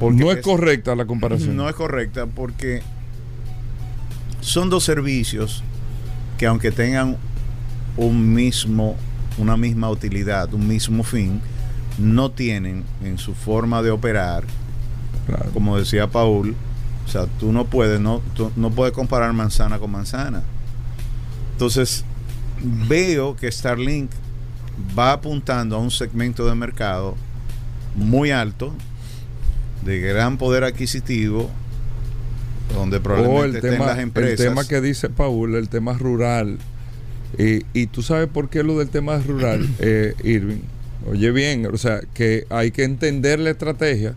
[0.00, 1.54] Porque no es, correcta la comparación.
[1.56, 2.82] No es correcta porque
[4.40, 5.62] son dos servicios
[6.36, 7.16] que aunque tengan
[7.96, 8.96] un mismo,
[9.38, 11.40] una misma utilidad, un mismo fin,
[11.98, 14.44] no tienen en su forma de operar
[15.26, 15.50] Claro.
[15.52, 16.54] como decía Paul,
[17.06, 20.42] o sea, tú no puedes, no, tú no puedes comparar manzana con manzana.
[21.52, 22.04] Entonces,
[22.88, 24.10] veo que Starlink
[24.98, 27.14] va apuntando a un segmento de mercado
[27.94, 28.74] muy alto,
[29.84, 31.48] de gran poder adquisitivo,
[32.74, 34.46] donde probablemente el estén tema, las el empresas.
[34.46, 36.58] tema que dice Paul, el tema rural.
[37.38, 40.60] Y, y tú sabes por qué lo del tema rural, eh, Irving.
[41.10, 44.14] Oye bien, o sea, que hay que entender la estrategia.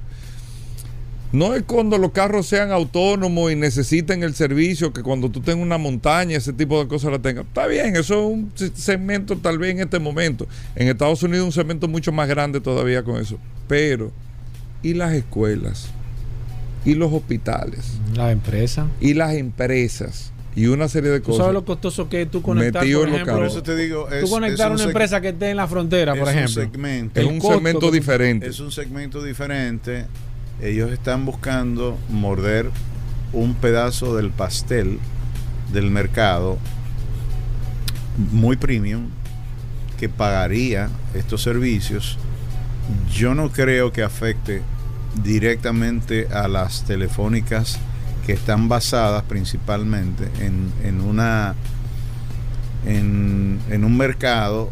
[1.34, 5.62] No es cuando los carros sean autónomos y necesiten el servicio, que cuando tú tengas
[5.65, 7.45] una montaña, ese tipo de cosas la tengas.
[7.45, 10.47] Está bien, eso es un se- segmento tal vez en este momento.
[10.77, 13.38] En Estados Unidos un segmento mucho más grande todavía con eso.
[13.67, 14.13] Pero,
[14.82, 15.89] ¿y las escuelas?
[16.86, 17.97] ¿Y los hospitales?
[18.15, 18.88] La empresa.
[19.01, 21.38] y las empresas y una serie de ¿Tú cosas.
[21.39, 23.54] sabes lo costoso que es tú conectar, Metido por ejemplo, Por carros.
[23.54, 26.13] eso te digo, es, tú conectar es un una empresa que esté en la frontera,
[26.15, 26.62] por es un ejemplo.
[26.63, 27.20] segmento.
[27.22, 28.48] es un segmento tú- diferente.
[28.48, 30.06] Es un segmento diferente.
[30.62, 32.72] Ellos están buscando morder
[33.34, 34.98] un pedazo del pastel
[35.72, 36.58] del mercado
[38.32, 39.10] muy premium
[40.00, 42.17] que pagaría estos servicios.
[43.13, 44.62] Yo no creo que afecte
[45.24, 47.78] directamente a las telefónicas
[48.27, 51.55] que están basadas principalmente en, en una
[52.85, 54.69] en, en un mercado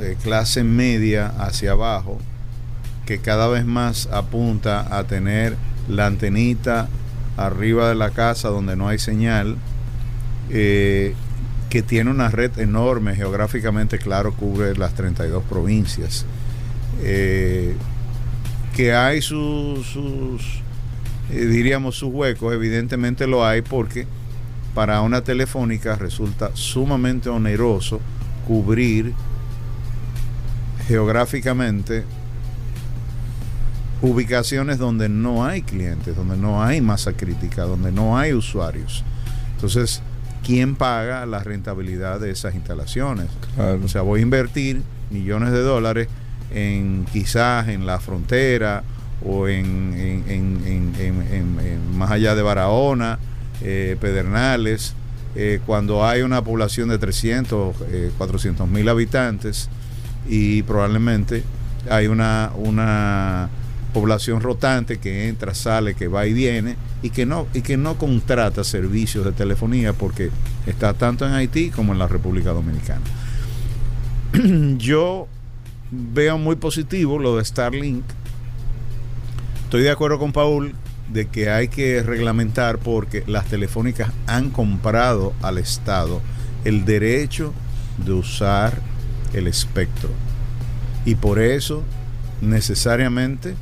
[0.00, 2.18] de clase media hacia abajo
[3.04, 5.56] que cada vez más apunta a tener
[5.88, 6.88] la antenita
[7.36, 9.56] arriba de la casa donde no hay señal,
[10.50, 11.14] eh,
[11.70, 16.26] que tiene una red enorme, geográficamente claro, cubre las 32 provincias,
[17.02, 17.76] eh,
[18.74, 20.62] que hay sus, sus
[21.30, 24.06] eh, diríamos, sus huecos, evidentemente lo hay porque
[24.74, 28.00] para una telefónica resulta sumamente oneroso
[28.46, 29.12] cubrir
[30.86, 32.04] geográficamente
[34.02, 39.02] ubicaciones donde no hay clientes, donde no hay masa crítica, donde no hay usuarios.
[39.54, 40.02] Entonces,
[40.44, 43.26] ¿quién paga la rentabilidad de esas instalaciones?
[43.82, 46.08] O sea, voy a invertir millones de dólares
[46.54, 48.84] en quizás en la frontera
[49.24, 50.92] o en,
[51.94, 53.18] más allá de Barahona,
[53.62, 54.94] eh, Pedernales,
[55.34, 57.76] eh, cuando hay una población de 300,
[58.16, 59.68] 400 eh, mil habitantes
[60.28, 61.42] y probablemente
[61.90, 63.48] hay una, una
[63.92, 67.96] población rotante que entra, sale, que va y viene y que no y que no
[67.98, 70.30] contrata servicios de telefonía porque
[70.66, 73.02] está tanto en Haití como en la República Dominicana.
[74.78, 75.28] Yo
[75.90, 78.04] veo muy positivo lo de Starlink.
[79.66, 80.76] Estoy de acuerdo con Paul
[81.12, 86.22] de que hay que reglamentar porque las telefónicas han comprado al Estado
[86.64, 87.52] el derecho
[87.98, 88.80] de usar
[89.34, 90.08] el espectro.
[91.04, 91.82] Y por eso
[92.40, 93.56] necesariamente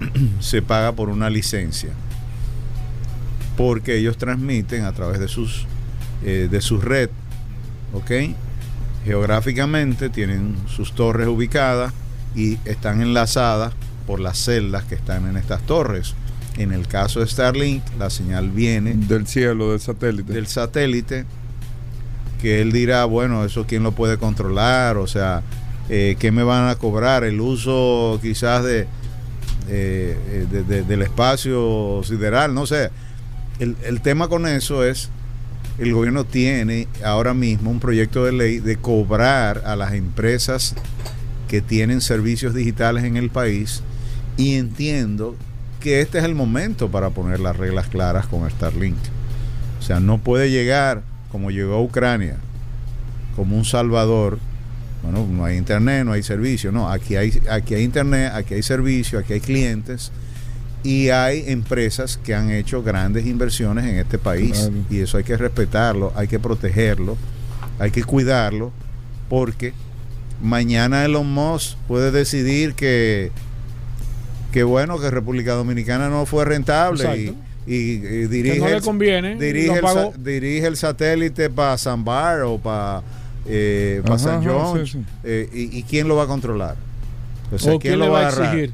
[0.40, 1.90] se paga por una licencia.
[3.56, 5.64] Porque ellos transmiten a través de sus
[6.24, 7.08] eh, de su red,
[7.92, 8.34] ¿ok?
[9.04, 11.92] Geográficamente tienen sus torres ubicadas
[12.34, 13.74] y están enlazadas
[14.10, 16.14] por las celdas que están en estas torres.
[16.58, 20.32] En el caso de Starlink, la señal viene del cielo, del satélite.
[20.32, 21.26] Del satélite,
[22.42, 25.44] que él dirá, bueno, eso quién lo puede controlar, o sea,
[25.88, 28.88] eh, qué me van a cobrar, el uso quizás de,
[29.68, 30.48] eh,
[30.88, 32.90] del espacio sideral, no sé.
[33.60, 35.08] El, el tema con eso es,
[35.78, 40.74] el gobierno tiene ahora mismo un proyecto de ley de cobrar a las empresas
[41.46, 43.84] que tienen servicios digitales en el país
[44.40, 45.36] y entiendo
[45.80, 48.96] que este es el momento para poner las reglas claras con Starlink.
[49.78, 52.36] O sea, no puede llegar como llegó a Ucrania,
[53.36, 54.38] como un salvador.
[55.02, 56.72] Bueno, no hay internet, no hay servicio.
[56.72, 60.10] No, aquí hay, aquí hay internet, aquí hay servicio, aquí hay clientes
[60.82, 65.36] y hay empresas que han hecho grandes inversiones en este país y eso hay que
[65.36, 67.18] respetarlo, hay que protegerlo,
[67.78, 68.72] hay que cuidarlo
[69.28, 69.74] porque
[70.40, 73.30] mañana Elon Musk puede decidir que
[74.52, 77.34] que bueno que República Dominicana no fue rentable
[77.66, 77.90] y,
[78.26, 83.02] dirige, no le conviene, dirige, el, dirige el satélite para San Bar o para
[83.46, 84.82] eh, San John
[85.24, 86.76] eh, y, quién lo va a controlar
[87.52, 88.72] o quién, lo va a exigir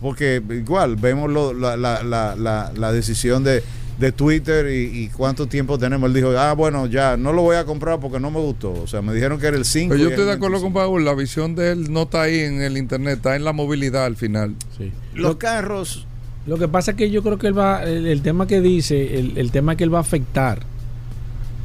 [0.00, 3.62] porque igual vemos la, la, la, la, decisión de,
[4.00, 6.08] de Twitter y, cuánto tiempo tenemos.
[6.08, 8.72] Él dijo, ah, bueno, ya, no lo voy a comprar porque no me gustó.
[8.72, 9.90] O sea, me dijeron que era el 5.
[9.90, 12.62] Pero yo estoy de acuerdo con Paul, la visión de él no está ahí en
[12.62, 14.56] el Internet, está en la movilidad al final.
[14.76, 14.90] Sí.
[15.14, 16.06] Los carros...
[16.46, 19.36] Lo que pasa es que yo creo que él va, el, tema que dice, el,
[19.36, 20.60] el tema que él va a afectar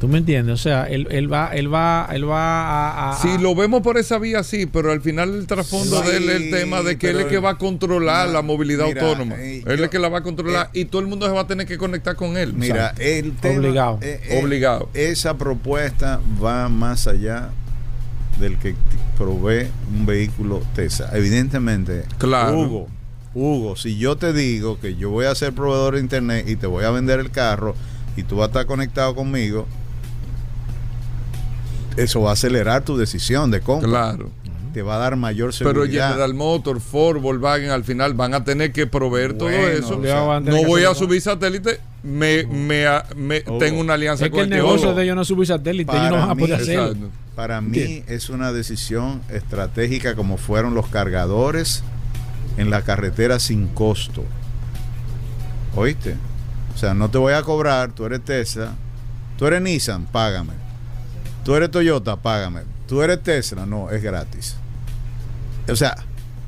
[0.00, 0.52] ¿Tú me entiendes?
[0.52, 4.18] O sea, él, él va, él va, él va a, Sí, lo vemos por esa
[4.18, 7.20] vía, sí, pero al final el trasfondo de él es el tema de que él
[7.20, 9.36] es que va a controlar la movilidad autónoma.
[9.38, 11.42] Eh, él es que la va a controlar eh, y todo el mundo se va
[11.42, 12.52] a tener que conectar con él.
[12.52, 13.98] Mira, el tema, obligado.
[14.02, 14.90] Eh, obligado.
[14.92, 17.48] Esa propuesta va más allá
[18.38, 18.74] del que
[19.16, 21.08] provee un vehículo Tesla.
[21.14, 22.60] Evidentemente, claro.
[22.60, 22.88] Hugo,
[23.34, 26.66] Hugo, si yo te digo que yo voy a ser proveedor de internet y te
[26.66, 27.74] voy a vender el carro
[28.14, 29.66] y tú vas a estar conectado conmigo,
[31.96, 33.88] eso va a acelerar tu decisión de compra.
[33.88, 34.30] Claro.
[34.72, 35.86] Te va a dar mayor seguridad.
[35.86, 39.98] Pero General Motors, Ford, Volkswagen al final van a tener que proveer todo eso.
[40.42, 42.86] no voy a subir satélite, me, me,
[43.46, 43.58] oh.
[43.58, 46.18] tengo una alianza es con que el negocio de ellos no subir satélite, ellos no
[46.18, 47.08] van a poder hacerlo.
[47.34, 51.82] Para mí es una decisión estratégica como fueron los cargadores
[52.58, 54.24] en la carretera sin costo.
[55.74, 56.16] ¿Oíste?
[56.74, 58.74] O sea, no te voy a cobrar, tú eres Tesla,
[59.38, 60.65] tú eres Nissan, págame
[61.46, 62.62] Tú eres Toyota, págame.
[62.88, 64.56] Tú eres Tesla, no, es gratis.
[65.68, 65.94] O sea,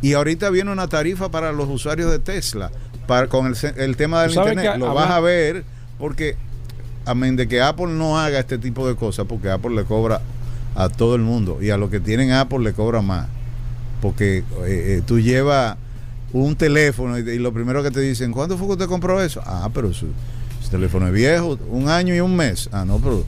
[0.03, 2.73] y ahorita viene una tarifa para los usuarios de Tesla
[3.07, 4.77] para, con el, tema del internet.
[4.77, 5.63] Lo vas a ver
[6.01, 6.35] porque,
[7.07, 10.21] a menos de que Apple no haga este tipo de cosas, porque Apple le cobra
[10.75, 13.29] a todo el mundo y a los que tienen Apple le cobra más.
[14.03, 15.77] Porque eh, eh, tú llevas
[16.33, 19.43] un teléfono y, lo primero que te dicen, ¿cuándo fue que usted compró eso?
[19.47, 20.09] Ah, pero su,
[20.61, 22.69] su teléfono es viejo, un año y un mes.
[22.73, 23.25] Ah, no, pero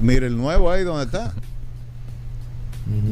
[0.00, 1.32] Mire el nuevo ahí donde está.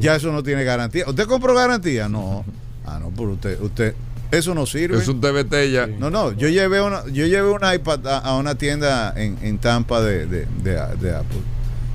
[0.01, 1.05] Ya eso no tiene garantía.
[1.07, 2.09] ¿Usted compró garantía?
[2.09, 2.45] No.
[2.85, 3.95] Ah, no, pero usted, usted,
[4.31, 4.99] eso no sirve.
[4.99, 5.87] Es un TBT ya.
[5.87, 9.59] No, no, yo llevé una, yo llevé un iPad a, a una tienda en, en
[9.59, 11.41] Tampa de, de, de, de Apple.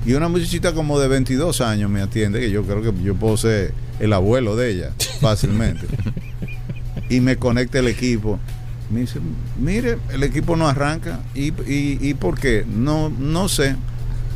[0.06, 3.36] Y una muchachita como de 22 años me atiende, que yo creo que yo puedo
[3.36, 5.86] ser el abuelo de ella fácilmente.
[7.08, 8.38] y me conecta el equipo.
[8.90, 9.18] Me dice,
[9.58, 11.20] mire, el equipo no arranca.
[11.34, 12.64] ¿Y, y, y por qué?
[12.68, 13.76] No, no sé.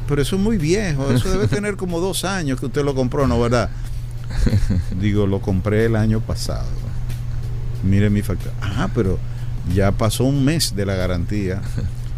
[0.08, 1.10] Pero eso es muy viejo.
[1.12, 3.40] Eso debe tener como dos años que usted lo compró, ¿no?
[3.40, 3.70] ¿Verdad?
[5.00, 6.66] Digo, lo compré el año pasado.
[7.84, 8.52] Mire mi factura.
[8.60, 9.18] Ah, pero
[9.74, 11.60] ya pasó un mes de la garantía.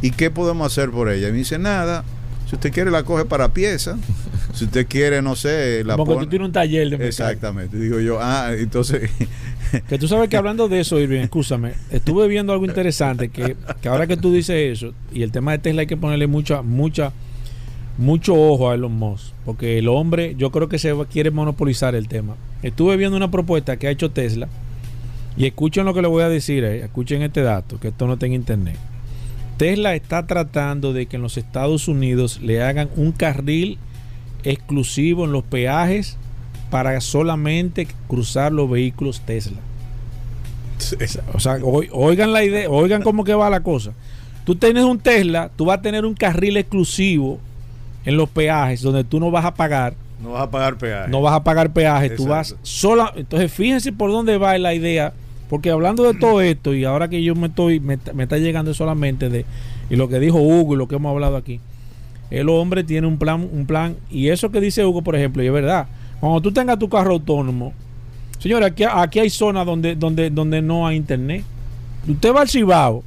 [0.03, 1.29] ¿Y qué podemos hacer por ella?
[1.29, 2.05] Y me dice, nada.
[2.49, 3.97] Si usted quiere la coge para pieza.
[4.55, 7.07] Si usted quiere, no sé, la Como que pone- tú tienes un taller de.
[7.07, 7.77] Exactamente.
[7.77, 9.11] Digo yo, ah, entonces...
[9.89, 13.89] Que tú sabes que hablando de eso, Irving, escúchame, estuve viendo algo interesante que, que
[13.89, 17.13] ahora que tú dices eso, y el tema de Tesla hay que ponerle mucha, mucha,
[18.01, 22.09] mucho ojo a Elon Musk, porque el hombre, yo creo que se quiere monopolizar el
[22.09, 22.35] tema.
[22.63, 24.49] Estuve viendo una propuesta que ha hecho Tesla,
[25.37, 28.15] y escuchen lo que le voy a decir, eh, escuchen este dato, que esto no
[28.15, 28.77] está en internet.
[29.59, 33.79] Tesla está tratando de que en los Estados Unidos le hagan un carril
[34.43, 36.17] exclusivo en los peajes
[36.71, 39.59] para solamente cruzar los vehículos Tesla.
[41.35, 43.93] O sea, oi- oigan la idea, oigan cómo que va la cosa.
[44.45, 47.39] Tú tienes un Tesla, tú vas a tener un carril exclusivo
[48.05, 51.11] en los peajes donde tú no vas a pagar, No vas a pagar peaje.
[51.11, 52.67] no vas a pagar peaje, tú vas Exacto.
[52.67, 53.13] sola.
[53.17, 55.13] Entonces, fíjense por dónde va la idea,
[55.49, 58.73] porque hablando de todo esto y ahora que yo me estoy me, me está llegando
[58.75, 59.45] solamente de
[59.91, 61.61] y lo que dijo Hugo y lo que hemos hablado aquí.
[62.31, 65.47] El hombre tiene un plan, un plan y eso que dice Hugo, por ejemplo, y
[65.49, 65.89] es verdad.
[66.21, 67.73] Cuando tú tengas tu carro autónomo,
[68.39, 71.43] señores, aquí, aquí hay zonas donde, donde, donde no hay internet.
[72.09, 73.03] Usted va al Cibao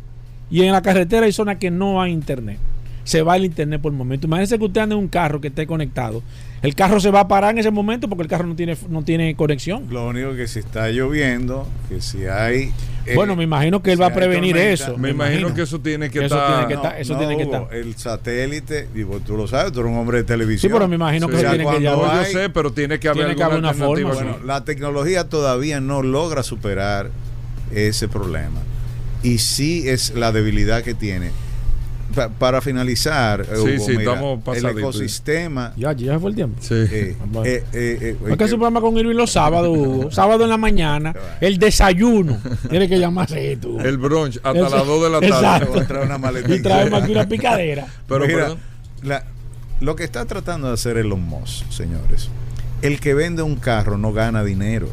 [0.51, 2.57] y en la carretera hay zonas que no hay internet.
[3.03, 4.27] Se va el internet por el momento.
[4.27, 6.23] Imagínense que usted ande en un carro que esté conectado.
[6.61, 9.03] El carro se va a parar en ese momento porque el carro no tiene, no
[9.03, 9.87] tiene conexión.
[9.89, 12.71] Lo único que si está lloviendo, que si hay...
[13.05, 14.97] eh, bueno, me imagino que él va a hay prevenir tormenta, eso.
[14.97, 16.47] Me imagino que eso tiene que Eso estar.
[16.47, 17.75] tiene que estar- eso tiene que Hugo, estar.
[17.75, 20.71] El satélite, digo, tú lo sabes, tú eres un hombre de Sí, televisión.
[20.71, 21.91] pero me imagino que O se sea, tiene que cuando ya.
[21.97, 24.37] No, yo hay- sé, pero tiene que haber Tiene que alguna haber una forma, Bueno,
[24.39, 24.45] sí.
[24.47, 27.11] la tecnología todavía no logra superar
[27.75, 28.61] ese problema.
[29.21, 31.31] Y sí es la debilidad que tiene.
[32.13, 35.73] Pa- para finalizar, Sí, Hugo, sí, mira, estamos el ecosistema.
[35.75, 36.57] Ya, ya fue el tiempo.
[36.61, 36.73] Sí.
[36.75, 37.45] eh, Bueno.
[37.49, 40.11] eh, eh, eh, Es que su programa con Irving los sábados, Hugo.
[40.11, 42.37] Sábado en la mañana, el desayuno.
[42.69, 43.79] Tiene que llamarse esto.
[43.79, 45.27] El brunch hasta Eso- las 2 de la tarde.
[45.35, 45.71] Exacto.
[45.73, 46.55] voy a traer una maletica.
[46.55, 47.87] Y trae más que una picadera.
[48.07, 48.55] Pero, Mira,
[49.01, 49.23] la-
[49.81, 52.29] lo que está tratando de hacer Elon Musk, señores,
[52.81, 54.87] el que vende un carro no gana dinero.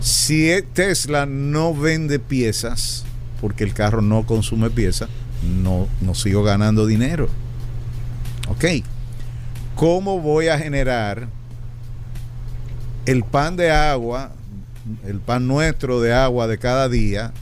[0.00, 3.04] Si Tesla no vende piezas,
[3.40, 5.08] porque el carro no consume piezas,
[5.62, 7.28] no, no sigo ganando dinero.
[8.48, 8.64] Ok.
[9.74, 11.28] ¿Cómo voy a generar
[13.04, 14.32] el pan de agua,
[15.06, 17.32] el pan nuestro de agua de cada día,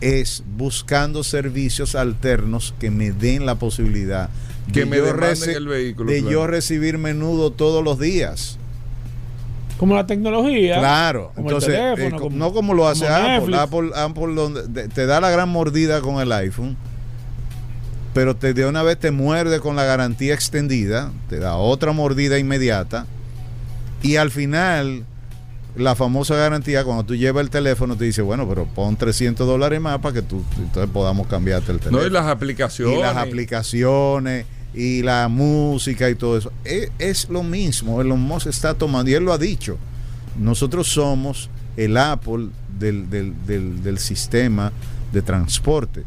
[0.00, 4.30] es buscando servicios alternos que me den la posibilidad
[4.72, 6.32] Que de me yo demanden reci- el vehículo, de claro.
[6.32, 8.58] yo recibir menudo todos los días.
[9.80, 10.78] Como la tecnología.
[10.78, 13.56] Claro, Como el entonces teléfono, eh, como- no como lo hace como Apple.
[13.56, 16.76] Apple, Apple donde te, te da la gran mordida con el iPhone,
[18.12, 22.38] pero te de una vez te muerde con la garantía extendida, te da otra mordida
[22.38, 23.06] inmediata
[24.02, 25.04] y al final
[25.76, 29.80] la famosa garantía cuando tú llevas el teléfono te dice bueno pero pon 300 dólares
[29.80, 32.98] más para que tú entonces podamos cambiarte el teléfono No, y las aplicaciones.
[32.98, 36.52] y las aplicaciones y la música y todo eso.
[36.64, 39.76] Es, es lo mismo, Elon Musk está tomando, y él lo ha dicho,
[40.38, 42.48] nosotros somos el Apple
[42.78, 44.72] del, del, del, del sistema
[45.12, 46.04] de transporte.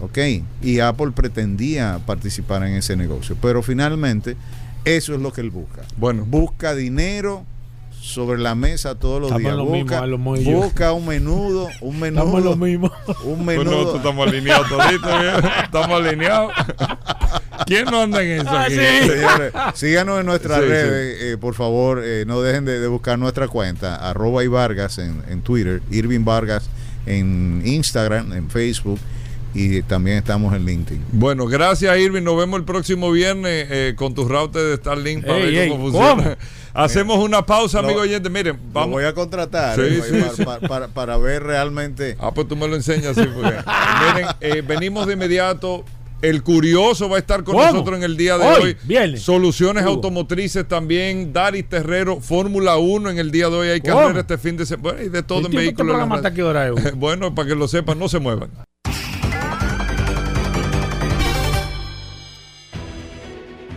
[0.00, 0.18] ¿Ok?
[0.62, 4.34] Y Apple pretendía participar en ese negocio, pero finalmente
[4.86, 5.82] eso es lo que él busca.
[5.98, 6.24] Bueno.
[6.24, 7.44] Busca dinero
[8.00, 9.56] sobre la mesa todos los Estamos días.
[9.56, 10.56] lo mismo, Busca, y yo.
[10.62, 12.90] busca un menudo, un Estamos en lo menudo, mismo.
[13.24, 13.96] un Pues menudo.
[13.96, 15.48] estamos alineados toditos, ¿eh?
[15.64, 16.52] estamos alineados.
[17.70, 18.74] ¿Quién no anda en eso Ah, aquí?
[18.74, 19.08] sí.
[19.08, 20.68] Señores, síganos en nuestras Sí, sí.
[20.70, 24.98] redes, eh, por favor, eh, no dejen de, de buscar nuestra cuenta, arroba y Vargas
[24.98, 26.68] en, en Twitter, Irving Vargas
[27.06, 28.98] en Instagram, en Facebook
[29.54, 31.04] y también estamos en LinkedIn.
[31.12, 32.22] Bueno, gracias Irving.
[32.22, 35.68] Nos vemos el próximo viernes eh, con tus routers de Starlink para Ey, ver ey,
[35.70, 36.22] cómo funciona.
[36.22, 36.36] ¿cómo?
[36.74, 38.30] Hacemos una pausa, Lo- amigo oyente.
[38.30, 38.90] Miren, Lo vamos.
[38.92, 42.16] voy a contratar Sí, eh, sí, para, para ver realmente.
[42.20, 43.16] Ah, pues tú me lo enseñas.
[43.16, 43.56] Sí, porque-
[44.14, 45.84] Miren, eh, venimos de inmediato.
[46.22, 47.64] El curioso va a estar con ¿Cómo?
[47.66, 48.76] nosotros en el día de Hoy, hoy.
[48.84, 49.22] viernes.
[49.22, 51.32] Soluciones automotrices también.
[51.32, 53.68] Daris Terrero, Fórmula 1 en el día de hoy.
[53.68, 53.96] Hay ¿Cómo?
[53.96, 54.90] carrera este fin de semana.
[54.92, 55.96] Bueno, y de todo ¿El en vehículos.
[56.96, 58.50] Bueno, para que lo sepan, no se muevan.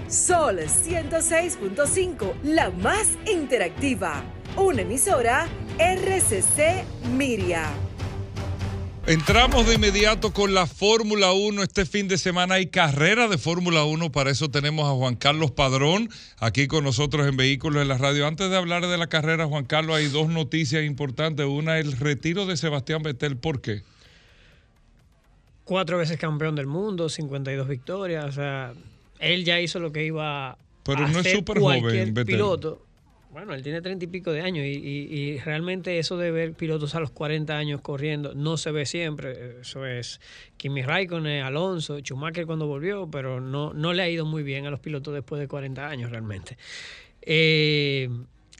[0.08, 4.22] Sol 106.5, la más interactiva.
[4.56, 5.48] una emisora
[5.80, 6.84] RCC
[7.16, 7.64] Miria.
[9.06, 11.62] Entramos de inmediato con la Fórmula 1.
[11.62, 14.14] Este fin de semana hay carrera de Fórmula 1.
[14.14, 18.26] Para eso tenemos a Juan Carlos Padrón aquí con nosotros en Vehículos en la Radio.
[18.26, 21.46] Antes de hablar de la carrera, Juan Carlos, hay dos noticias importantes.
[21.46, 23.36] Una, el retiro de Sebastián Vettel.
[23.36, 23.82] ¿Por qué?
[25.66, 28.24] Cuatro veces campeón del mundo, 52 victorias.
[28.24, 28.74] O sea,
[29.20, 32.26] él ya hizo lo que iba Pero a no es cualquier joven, Vettel.
[32.26, 32.86] piloto.
[33.34, 36.54] Bueno, él tiene treinta y pico de años y, y- y realmente eso de ver
[36.54, 39.60] pilotos a los 40 años corriendo no se ve siempre.
[39.62, 40.22] Eso es
[40.56, 44.70] Kimi Raikkonen, Alonso, Schumacher cuando volvió, pero no, no le ha ido muy bien a
[44.70, 46.58] los pilotos después de 40 años realmente.
[47.24, 48.08] Eh,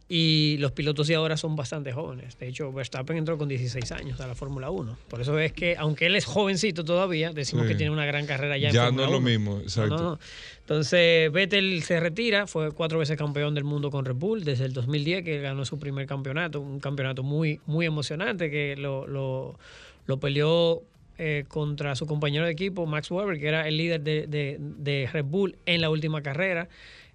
[0.10, 2.38] y los pilotos de ahora son bastante jóvenes.
[2.38, 4.98] De hecho, Verstappen entró con 16 años a la Fórmula 1.
[5.08, 7.72] Por eso es que, aunque él es jovencito todavía, decimos Sí.
[7.72, 9.26] que tiene una gran carrera ya en Ya no es lo 1.
[9.30, 9.96] mismo, exacto.
[9.98, 10.20] no, no.
[10.60, 14.74] Entonces, Vettel se retira, fue cuatro veces campeón del mundo con Red Bull desde el
[14.74, 19.58] 2010, que ganó su primer campeonato, un campeonato muy, muy emocionante que lo, lo,
[20.06, 20.84] lo peleó
[21.18, 25.08] eh, contra su compañero de equipo, Max Weber, que era el líder de, de- de
[25.12, 26.68] Red Bull en la última carrera.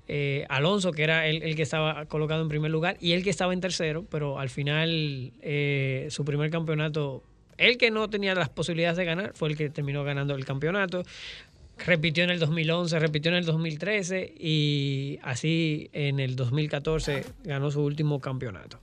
[0.09, 3.52] Eh, Alonso, que era el, que estaba colocado en primer lugar, y el que estaba
[3.52, 7.22] en tercero, pero al final eh, su primer campeonato,
[7.59, 11.04] el que no tenía las posibilidades de ganar, fue el que terminó ganando el campeonato
[11.86, 17.82] repitió en el 2011, repitió en el 2013 y así en el 2014 ganó su
[17.82, 18.80] último campeonato.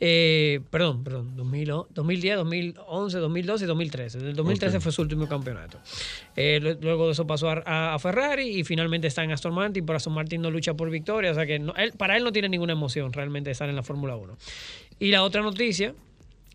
[0.00, 4.18] Eh, perdón, perdón, 2000 2010, 2011, 2012 y 2013.
[4.18, 4.82] En el 2013 Ok.
[4.84, 5.80] fue su último campeonato.
[6.36, 9.96] Eh, lu- luego de eso pasó a, Ferrari y finalmente está en Aston Martin, pero
[9.96, 12.48] Aston Martin no lucha por victoria, o sea que no- él- para él no tiene
[12.48, 14.38] ninguna emoción realmente estar en la Fórmula 1.
[15.00, 15.94] Y la otra noticia,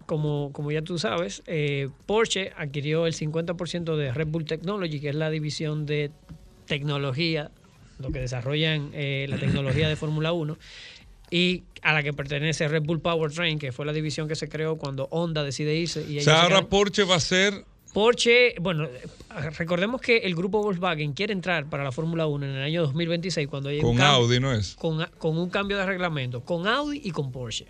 [0.06, 5.10] como, como ya tú sabes, eh, Porsche adquirió el 50% de Red Bull Technology, que
[5.10, 6.12] es la división de
[6.66, 7.52] tecnología,
[8.00, 10.58] lo que desarrollan eh, la tecnología de Fórmula 1,
[11.32, 14.78] y a la que pertenece Red Bull Powertrain, que fue la división que se creó
[14.78, 16.06] cuando Honda decide irse.
[16.08, 18.88] Y O sea, ahora Porsche va a ser Porsche, bueno,
[19.58, 23.48] recordemos que el grupo Volkswagen quiere entrar para la Fórmula 1 en el año 2026
[23.48, 24.74] cuando haya un con cambio- Audi, ¿no es?
[24.76, 27.68] con, con un cambio de reglamento, con Audi y con Porsche.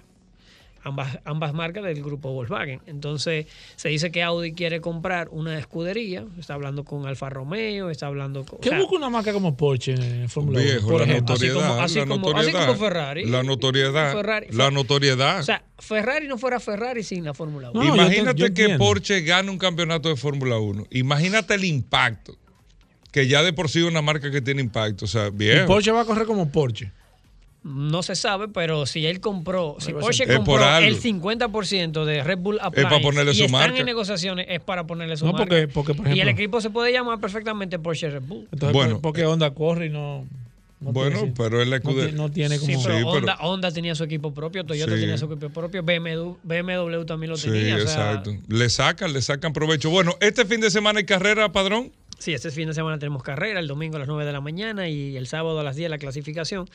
[0.85, 2.81] Ambas, ambas marcas del grupo Volkswagen.
[2.87, 3.45] Entonces,
[3.77, 8.45] se dice que Audi quiere comprar una escudería, está hablando con Alfa Romeo, está hablando
[8.45, 8.57] con...
[8.57, 10.69] o ¿Qué sea, busca una marca como Porsche en Fórmula 1?
[10.69, 11.35] Viejo, Por la ejemplo.
[11.35, 13.25] así notoriedad, como- así la como- así notoriedad, como Ferrari.
[13.25, 15.39] la notoriedad, Ferrari- la notoriedad.
[15.39, 17.79] O sea, Ferrari no fuera Ferrari sin la Fórmula 1.
[17.81, 18.77] No, yo Imagínate te- yo que entiendo.
[18.85, 20.85] Porsche gane un campeonato de Fórmula 1.
[20.91, 22.35] Imagínate el impacto.
[23.11, 25.05] Que ya de por sí es una marca que tiene impacto.
[25.05, 25.65] O sea, bien.
[25.65, 26.91] Porsche va a correr como Porsche.
[27.63, 30.25] No se sabe, pero si él compró, si Porsche.
[30.25, 33.77] Es compró por el 50% de Red Bull Appliance para ponerle y su están marca.
[33.79, 35.45] en negociaciones, es para ponerle su No, marca.
[35.47, 38.47] porque- porque, por y el ejemplo- equipo se puede llamar perfectamente Porsche Red Bull.
[38.51, 40.25] Entonces, Bueno, ¿por qué Honda corre y no.?
[40.81, 41.79] no Bueno, tiene- pero es la
[42.11, 42.69] no, tiene como.
[42.69, 44.99] Sí, pero, Sí, pero- Honda, Honda tenía su equipo propio, Toyota Sí.
[44.99, 47.77] tenía su equipo propio, BMW, BMW también lo Sí, tenía.
[47.77, 48.35] o sea, exacto.
[48.49, 49.89] Le sacan, le sacan provecho.
[49.89, 51.93] Bueno, este fin de semana hay carrera, padrón.
[52.19, 54.87] Sí, este fin de semana tenemos carrera, el domingo a las 9 de la mañana
[54.89, 56.69] y el sábado a las 10 la clasificación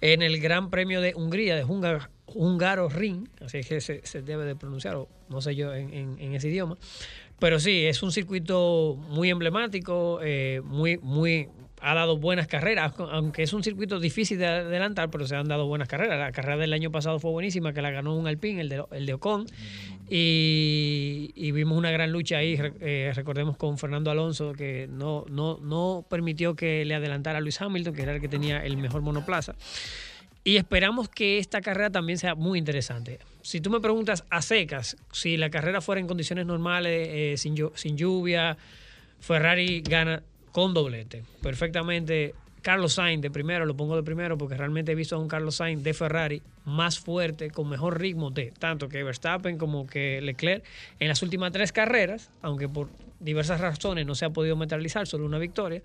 [0.00, 4.22] en el Gran Premio de Hungría, de Hunga- Húngaro Ring, así es que se, se
[4.22, 6.76] debe de pronunciar, o no sé yo en, en- en ese idioma.
[7.38, 11.48] Pero sí, es un circuito muy emblemático, eh, muy, muy,
[11.80, 15.66] ha dado buenas carreras, aunque es un circuito difícil de adelantar, pero se han dado
[15.66, 16.18] buenas carreras.
[16.18, 19.06] La carrera del año pasado fue buenísima, que la ganó un Alpine, el de, el
[19.06, 19.46] de Ocon,
[20.08, 25.58] y, y vimos una gran lucha ahí, eh, recordemos con Fernando Alonso, que no, no,
[25.62, 29.02] no permitió que le adelantara a Luis Hamilton, que era el que tenía el mejor
[29.02, 29.54] monoplaza.
[30.44, 33.18] Y esperamos que esta carrera también sea muy interesante.
[33.42, 37.56] Si tú me preguntas a secas, si la carrera fuera en condiciones normales, eh, sin,
[37.74, 38.56] sin lluvia,
[39.20, 40.22] Ferrari gana
[40.58, 41.22] con doblete.
[41.40, 42.34] Perfectamente.
[42.60, 45.54] Carlos Sainz de primero, lo pongo de primero porque realmente he visto a un Carlos
[45.54, 50.64] Sainz de Ferrari más fuerte, con mejor ritmo de tanto que Verstappen como que Leclerc
[50.98, 52.88] en las últimas tres carreras, aunque por
[53.20, 55.82] diversas razones no se ha podido materializar, solo una victoria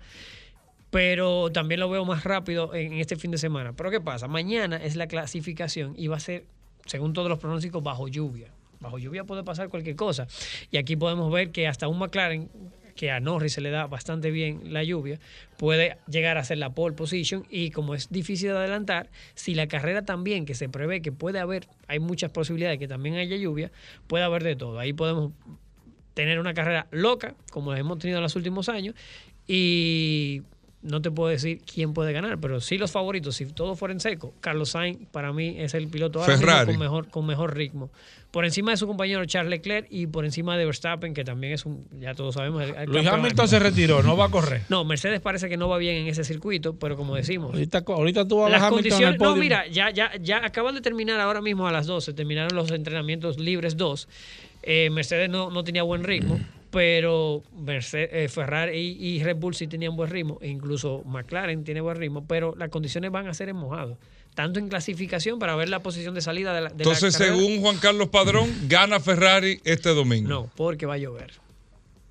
[0.90, 3.72] pero también lo veo más rápido en este fin de semana.
[3.72, 4.28] Pero ¿qué pasa?
[4.28, 6.44] Mañana es la clasificación y va a ser,
[6.86, 8.52] según todos los pronósticos, bajo lluvia.
[8.78, 10.28] Bajo lluvia puede pasar cualquier cosa.
[10.70, 12.48] Y aquí podemos ver que hasta un McLaren,
[12.94, 15.18] que a Norris se le da bastante bien la lluvia,
[15.56, 19.66] puede llegar a ser la pole position y como es difícil de adelantar, si la
[19.66, 23.72] carrera también, que se prevé que puede haber, hay muchas posibilidades que también haya lluvia,
[24.06, 24.78] puede haber de todo.
[24.78, 25.32] Ahí podemos
[26.14, 28.94] tener una carrera loca, como la hemos tenido en los últimos años,
[29.46, 30.42] y
[30.84, 34.00] no te puedo decir quién puede ganar, pero sí los favoritos, si todo fuera en
[34.00, 37.90] seco, Carlos Sainz para mí es el piloto ahora con mejor, con mejor ritmo.
[38.30, 41.64] Por encima de su compañero Charles Leclerc y por encima de Verstappen, que también es
[41.66, 43.06] un, ya todos sabemos, el, el Luis.
[43.06, 44.62] Hamilton se retiró, no va a correr.
[44.68, 48.28] No, Mercedes parece que no va bien en ese circuito, pero como decimos, Ahorita, ahorita
[48.28, 49.40] tú vas a las en el condiciones, no, podio.
[49.40, 53.38] mira, ya, ya, ya acaban de terminar ahora mismo a las 12, terminaron los entrenamientos
[53.38, 54.08] libres 2.
[54.66, 56.40] Eh, Mercedes no, no tenía buen ritmo,
[56.74, 61.62] pero Mercedes, eh, Ferrari y, y Red Bull sí tenían buen ritmo, e incluso McLaren
[61.62, 63.96] tiene buen ritmo, pero las condiciones van a ser en mojado,
[64.34, 67.76] tanto en clasificación para ver la posición de salida de la, de Entonces, según Juan
[67.76, 70.28] Carlos Padrón, gana Ferrari este domingo.
[70.28, 71.32] No, porque va a llover.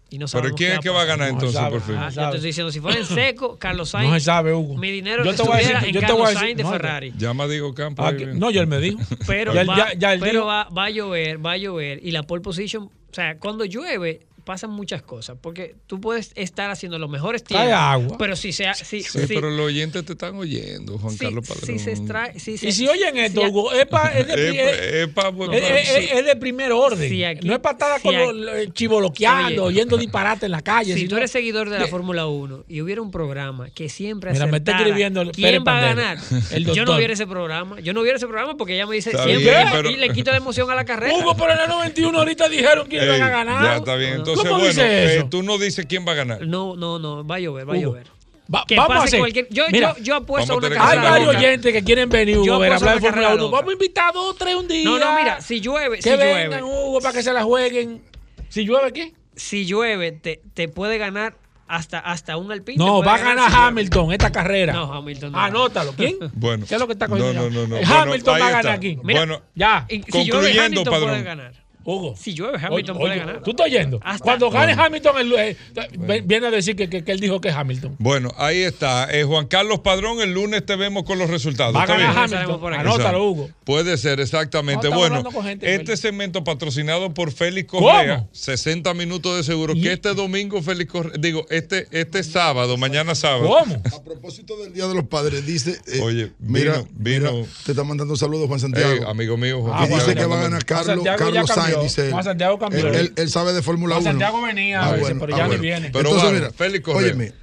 [0.09, 1.71] Y no Pero ¿quién es que va a ganar No entonces, sabe.
[1.71, 1.95] por fin?
[1.97, 4.77] Ah, ya te estoy diciendo, si fuera en seco, Carlos Sainz, No se sabe, Hugo.
[4.77, 6.57] mi dinero Yo te voy a decir- en yo te Carlos voy a decir- Sainz
[6.57, 7.13] de no, Ferrari.
[7.17, 8.05] Llama a Diego Campos.
[8.07, 8.99] Ah, que- no, ya él me dijo.
[9.27, 10.45] Pero, Ya él- va, ya- ya él pero dijo.
[10.45, 11.99] va, va a llover, va a llover.
[12.01, 15.37] Y la pole position, o sea, cuando llueve pasan muchas cosas.
[15.41, 17.71] Porque tú puedes estar haciendo los mejores tiempos.
[17.71, 18.17] agua.
[18.17, 18.73] Pero si se...
[18.75, 21.65] Si, Sí, si- pero los oyentes te están oyendo, Juan si- Carlos Padrón.
[21.65, 22.39] si se extrae...
[22.39, 24.33] Si se- Y si oyen esto, si- Hugo, es, pa- es de,
[25.13, 27.09] Es, es- es de primer orden.
[27.09, 29.75] Si aquí- no es patada si con aquí- los eh, chivoloqueando, Oye.
[29.79, 30.93] oyendo disparate en la calle.
[30.93, 34.31] Si sino- tú eres seguidor de la Fórmula 1 y hubiera un programa que siempre
[34.31, 36.17] Mira, me está escribiendo el quién Pérez va a ganar,
[36.51, 37.79] el yo no hubiera ese programa.
[37.79, 40.31] Yo no hubiera ese programa porque ella me dice Está siempre bien, y le quita
[40.31, 41.13] la emoción a la carrera.
[41.15, 43.63] Hugo, pero en el 91 ahorita dijeron quién van a ganar.
[43.63, 44.13] Ya está bien.
[44.15, 45.27] Entonces, ¿Cómo bueno, dice eh, eso?
[45.29, 46.45] tú no dices quién va a ganar.
[46.45, 48.07] No, no, no, va a llover, va a Hugo, llover.
[48.53, 49.19] va- Que vamos a hacer.
[49.19, 52.09] cualquier- yo, Mira, yo, yo apuesto a una que hay carrera varios oyentes que quieren
[52.09, 53.43] venir, Hugo, a ver, hablar de Fórmula carrera 1.
[53.43, 53.55] loca.
[53.57, 54.83] Vamos a invitar a dos, tres un día.
[54.85, 58.01] No, no, mira, si llueve, Que si vengan, llueve, Hugo, para que se la jueguen.
[58.49, 59.13] Si llueve, ¿qué?
[59.35, 62.77] si llueve, te, te puede ganar hasta, hasta un alpine.
[62.77, 63.67] No, va a ganar si llueve.
[63.67, 64.73] Hamilton esta carrera.
[64.73, 65.39] No, Hamilton no.
[65.39, 65.93] Anótalo.
[65.93, 66.17] ¿Quién?
[66.33, 66.65] Bueno.
[66.67, 67.49] ¿Qué es lo que está cogiendo?
[67.49, 67.77] no, no, no.
[67.77, 68.61] Hamilton va a está.
[68.61, 68.99] ganar aquí.
[69.03, 69.87] Mira, Bueno, Ya.
[69.89, 71.09] Si llueve, concluyendo, Hamilton padrón.
[71.09, 71.62] puede ganar.
[71.85, 72.15] Hugo.
[72.17, 73.43] Si llueve, Hamilton Oye, puede oye, ganar.
[73.43, 73.99] ¿Tú estás oyendo?
[74.03, 74.83] Hasta- Cuando gane Bueno.
[74.83, 75.57] Hamilton, el- eh,
[76.23, 77.95] viene a decir que, que- que él dijo que es Hamilton.
[77.99, 79.07] Bueno, ahí está.
[79.11, 81.75] Eh, Juan Carlos Padrón, el lunes te vemos con los resultados.
[81.75, 82.73] Va a ¿Está ganar Hamilton.
[82.73, 83.23] Anótalo.
[83.29, 83.49] Hugo.
[83.63, 84.89] Puede ser, exactamente.
[84.89, 85.99] No, bueno, gente, este Félix.
[85.99, 87.87] segmento patrocinado por Félix ¿Cómo?
[87.89, 92.77] Correa, 60 minutos de seguro, Y- que este domingo Félix Correa, digo, este, este sábado,
[92.77, 93.47] mañana sábado.
[93.47, 93.81] ¿Cómo?
[93.95, 95.79] A propósito del Día de los Padres, dice.
[95.87, 99.07] eh, Oye, mira, vino- vino- mira, te está mandando un saludo Juan Santiago.
[99.07, 101.17] Amigo mío, Juan Ah, que Carlos, dice que va a ganar Carlos, Santiago
[101.47, 101.72] cambió.
[101.81, 102.11] Dice él.
[102.11, 102.87] Juan Santiago cambió.
[102.87, 104.11] Él, él- él sabe de Fórmula Juan 1.
[104.11, 105.89] Santiago venía, a veces, pero ya ni viene.
[105.91, 107.01] Pero Entonces, bueno, mira, Félix Correa.
[107.07, 107.33] óyeme,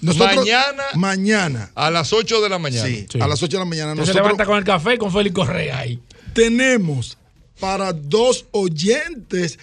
[0.00, 2.86] nosotros Mañana- mañana, A las 8 de la mañana.
[2.86, 3.20] sí, Sí.
[3.20, 5.12] a las 8 de la mañana, Usted se nosotros levanta con el café y con
[5.12, 5.98] Félix Correa ahí.
[6.34, 7.16] tenemos
[7.60, 9.58] para dos oyentes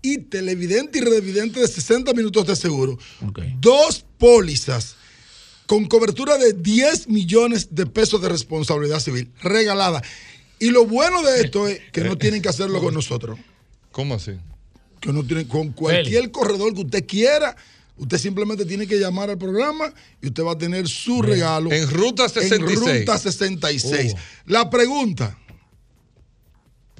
[0.00, 3.40] y televidente y revidente de 60 minutos de seguro, Ok.
[3.60, 4.96] dos pólizas
[5.66, 10.02] con cobertura de 10 millones de pesos de responsabilidad civil regalada.
[10.62, 13.36] Y lo bueno de esto es que no tienen que hacerlo con nosotros.
[13.90, 14.36] ¿Cómo así?
[15.00, 17.56] Que no tienen con cualquier corredor que usted quiera.
[17.96, 19.92] Usted simplemente tiene que llamar al programa
[20.22, 22.60] y usted va a tener su regalo En Ruta 66.
[22.60, 24.12] en Ruta 66.
[24.14, 24.18] Oh.
[24.46, 25.36] La pregunta.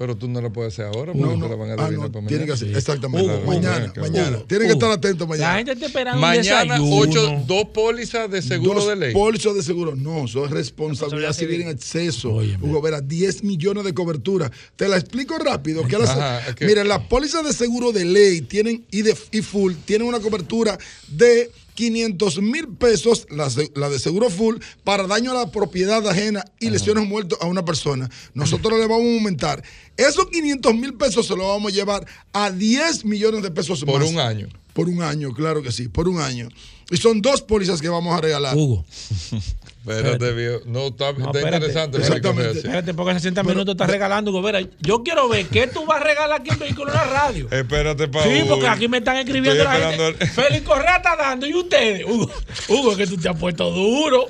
[0.03, 1.85] Pero tú no lo puedes hacer ahora porque No, te no, la van a ah,
[1.85, 2.53] adivinar no, para tiene que mañana.
[2.55, 3.31] hacer, exactamente.
[3.33, 4.37] Hugo, mañana, Hugo, mañana.
[4.37, 5.55] Hugo, Tienen que estar atentos La mañana.
[5.55, 9.13] gente está esperando Mañana, ocho, dos pólizas de seguro Dos de ley.
[9.13, 9.95] pólizas de seguro.
[9.95, 12.33] No, eso es responsabilidad civil en exceso.
[12.33, 12.67] Óyeme.
[12.67, 14.51] Hugo Vera, 10 millones de cobertura.
[14.75, 15.87] Te la explico rápido.
[15.87, 16.17] que las-.
[16.59, 20.77] Mira, las pólizas de seguro de ley tienen y, de, y full tienen una cobertura
[21.07, 26.45] de 500 mil pesos, la, la de seguro full, para daño a la propiedad ajena
[26.59, 28.09] y lesiones muertas a una persona.
[28.35, 29.63] Nosotros le vamos a aumentar.
[29.97, 34.01] Esos 500 mil pesos se los vamos a llevar a 10 millones de pesos Por
[34.01, 34.09] más.
[34.09, 34.47] un año.
[34.73, 36.49] Por un año, claro que sí, por un año.
[36.89, 38.55] Y son dos pólizas que vamos a regalar.
[38.57, 38.83] Hugo.
[39.85, 40.59] Espérate, viejo.
[40.65, 41.97] No, está, No, está interesante.
[41.97, 42.57] Exactamente.
[42.59, 44.41] Espérate, porque 60 minutos estás regalando, Hugo.
[44.41, 47.47] Vera, yo quiero ver qué tú vas a regalar aquí en Vehículo en la Radio.
[47.51, 50.07] Espérate, pa' Sí, porque aquí me están escribiendo Estoy la gente.
[50.23, 52.05] el- Félix Correa está dando y ustedes.
[52.05, 52.31] Hugo,
[52.69, 54.27] Hugo, es que tú te has puesto duro.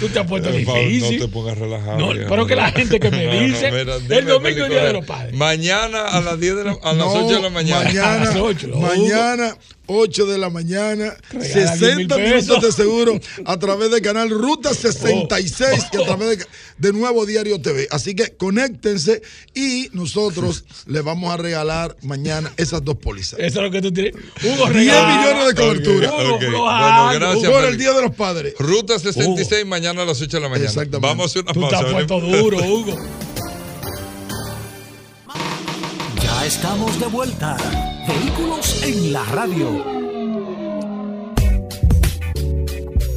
[0.00, 1.18] Tú te has puesto Eh, Pablo, difícil.
[1.20, 1.98] No te pongas relajado.
[1.98, 2.28] No, viejo.
[2.28, 4.68] pero que la gente que me No, no, dice, mira, el dime, domingo Félix es
[4.70, 5.34] Día de los Padres.
[5.34, 7.84] Mañana a las 10 de la, a las No, 8 de la mañana.
[7.84, 9.56] Mañana, A las ocho, no, mañana
[9.88, 14.74] 8 de la mañana, Regala 60 10.000 minutos de seguro a través del canal Ruta
[14.96, 16.04] 66 y a Oh.
[16.04, 16.46] través de,
[16.78, 17.88] de Nuevo Diario TV.
[17.90, 19.22] Así que conéctense
[19.54, 23.38] y nosotros les vamos a regalar mañana esas dos pólizas.
[23.40, 24.14] Eso es lo que tú tienes.
[24.42, 25.16] Hugo 10 regala.
[25.18, 26.12] millones de cobertura.
[26.12, 27.04] Hugo Ok, flojando.
[27.04, 27.50] bueno, gracias.
[27.52, 27.76] Por el.
[27.78, 28.54] Día de los Padres.
[28.58, 30.68] Ruta 66 mañana a las 8 de la mañana.
[30.68, 31.06] Exactamente.
[31.06, 31.86] Vamos a hacer una Tú te pausa.
[31.86, 32.96] has puesto duro, Hugo.
[36.22, 37.56] Ya estamos de vuelta.
[38.08, 39.95] Vehículos en la radio.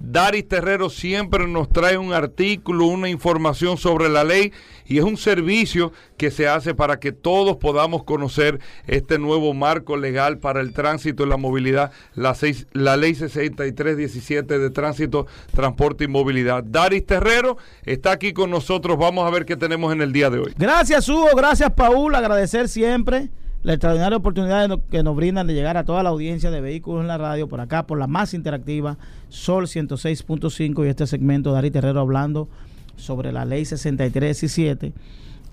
[0.00, 4.52] Daris Terrero siempre nos trae un artículo, una información sobre la ley
[4.86, 9.98] y es un servicio que se hace para que todos podamos conocer este nuevo marco
[9.98, 12.34] legal para el tránsito y la movilidad, la,
[12.72, 16.64] la ley 6317 de tránsito, transporte y movilidad.
[16.64, 20.38] Daris Terrero está aquí con nosotros, vamos a ver qué tenemos en el día de
[20.38, 20.54] hoy.
[20.56, 23.28] Gracias Hugo, gracias Paul, agradecer siempre
[23.62, 27.08] la extraordinaria oportunidad que nos brindan de llegar a toda la audiencia de vehículos en
[27.08, 28.96] la radio por acá, por la más interactiva,
[29.28, 32.48] Sol 106.5 y este segmento, Dari Terrero hablando
[32.96, 34.92] sobre la ley 6317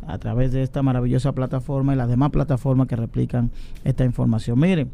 [0.08, 3.51] a través de esta maravillosa plataforma y las demás plataformas que replican
[3.84, 4.60] esta información.
[4.60, 4.91] Miren,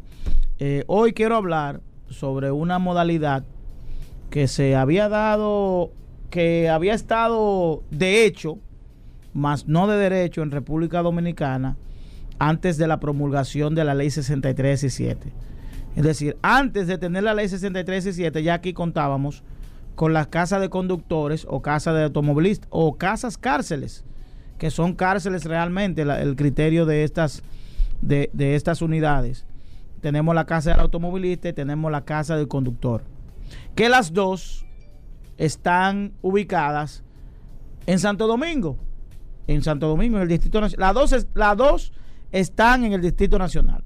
[0.58, 3.44] eh, hoy quiero hablar sobre una modalidad
[4.30, 5.92] que se había dado,
[6.30, 8.58] que había estado de hecho,
[9.32, 11.76] más no de derecho en República Dominicana,
[12.38, 15.32] antes de la promulgación de la ley 63 y 7.
[15.96, 19.42] Es decir, antes de tener la ley 63 y 7, ya aquí contábamos
[19.94, 24.04] con las casas de conductores o casas de automovilistas o casas cárceles,
[24.58, 27.42] que son cárceles realmente, el criterio de estas,
[28.02, 29.46] de, de estas unidades.
[30.00, 33.04] Tenemos la casa del automovilista y tenemos la casa del conductor.
[33.74, 34.66] Que las dos
[35.38, 37.04] están ubicadas
[37.86, 38.76] en Santo Domingo.
[39.46, 40.94] En Santo Domingo, en el Distrito Nacional.
[40.94, 41.92] Las dos, las dos
[42.34, 43.84] están en el Distrito Nacional.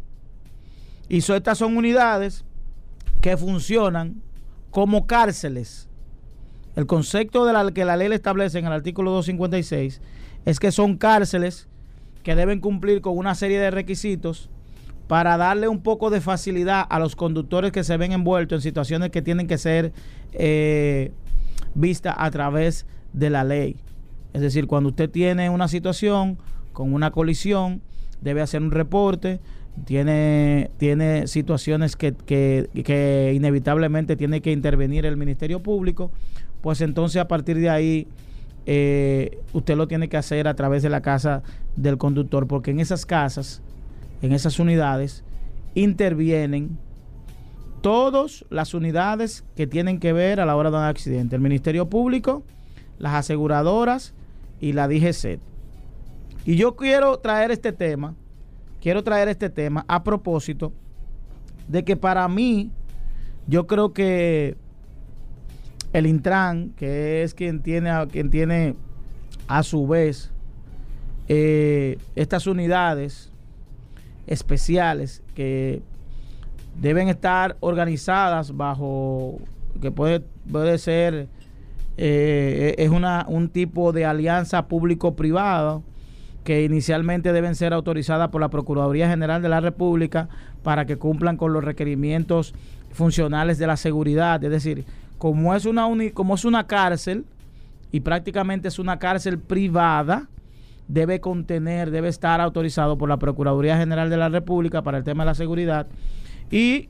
[1.07, 2.47] Y estas son unidades
[3.21, 4.23] que funcionan
[4.71, 5.89] como cárceles.
[6.75, 10.01] El concepto de la que la ley le establece en el artículo 256
[10.47, 11.69] es que son cárceles
[12.23, 14.49] que deben cumplir con una serie de requisitos
[15.09, 19.11] para darle un poco de facilidad a los conductores que se ven envueltos en situaciones
[19.11, 19.93] que tienen que ser
[20.33, 21.13] eh,
[21.75, 23.77] vistas a través de la ley.
[24.33, 26.39] Es decir, cuando usted tiene una situación
[26.73, 27.83] con una colisión,
[28.21, 29.41] debe hacer un reporte,
[29.85, 36.11] tiene, tiene situaciones que, que, inevitablemente tiene que intervenir el Ministerio Público,
[36.61, 38.07] pues entonces a partir de ahí
[38.67, 41.43] eh, usted lo tiene que hacer a través de la casa
[41.77, 43.63] del conductor, porque en esas casas,
[44.23, 45.23] en esas unidades,
[45.75, 46.79] intervienen
[47.81, 51.89] todas las unidades que tienen que ver a la hora de un accidente, el Ministerio
[51.89, 52.43] Público,
[52.99, 54.15] las aseguradoras
[54.61, 55.39] y la DGC.
[56.49, 58.15] Y yo quiero traer este tema,
[58.81, 60.73] quiero traer este tema a propósito
[61.69, 62.71] de que para mí,
[63.47, 64.57] yo creo que
[65.93, 68.77] el Intran, que es quien tiene, quien tiene
[69.47, 70.31] a su vez
[71.29, 73.31] eh, estas unidades
[74.27, 75.83] especiales que
[76.81, 79.37] deben estar organizadas bajo,
[79.83, 80.21] que puede,
[80.51, 81.29] puede ser,
[81.99, 85.83] eh, es una, un tipo de alianza público-privada
[86.49, 90.31] que inicialmente deben ser autorizadas por la Procuraduría General de la República
[90.63, 92.55] para que cumplan con los requerimientos
[92.91, 94.43] funcionales de la seguridad.
[94.43, 94.87] Es decir,
[95.19, 97.27] como es una, como es una cárcel
[97.93, 100.31] y prácticamente es una cárcel privada,
[100.89, 105.25] debe contener, debe estar autorizado por la Procuraduría General de la República para el tema
[105.25, 105.87] de la seguridad
[106.51, 106.89] y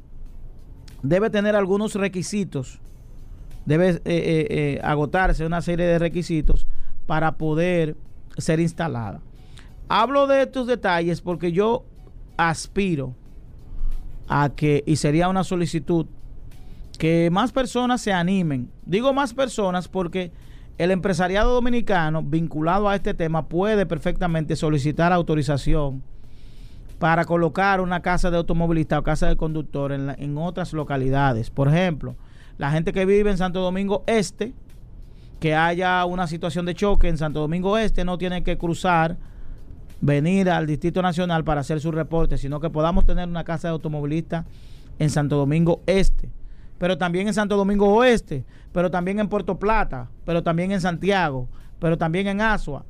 [1.03, 2.79] debe tener algunos requisitos,
[3.67, 6.65] debe eh, eh, eh, agotarse una serie de requisitos
[7.09, 7.97] para poder
[8.37, 9.21] ser instalada.
[9.89, 11.85] Hablo de estos detalles porque yo
[12.37, 13.15] aspiro
[14.29, 16.07] a que, y sería una solicitud,
[16.99, 18.71] que más personas se animen.
[18.85, 20.33] Digo más personas porque
[20.77, 26.03] el empresariado dominicano vinculado a este tema puede perfectamente solicitar autorización
[26.99, 31.51] para colocar una casa de automovilista o casa de conductor en, en otras localidades.
[31.51, 32.17] Por ejemplo,
[32.59, 34.53] la gente que vive en Santo Domingo Este,
[35.41, 39.17] que haya una situación de choque en Santo Domingo Este, no tiene que cruzar
[40.01, 43.73] venir al Distrito Nacional para hacer su reporte, sino que podamos tener una casa de
[43.73, 44.47] automovilistas
[44.99, 46.31] en Santo Domingo Este,
[46.79, 51.49] pero también en Santo Domingo Oeste, pero también en Puerto Plata, pero también en Santiago,
[51.81, 52.85] pero también en Asua.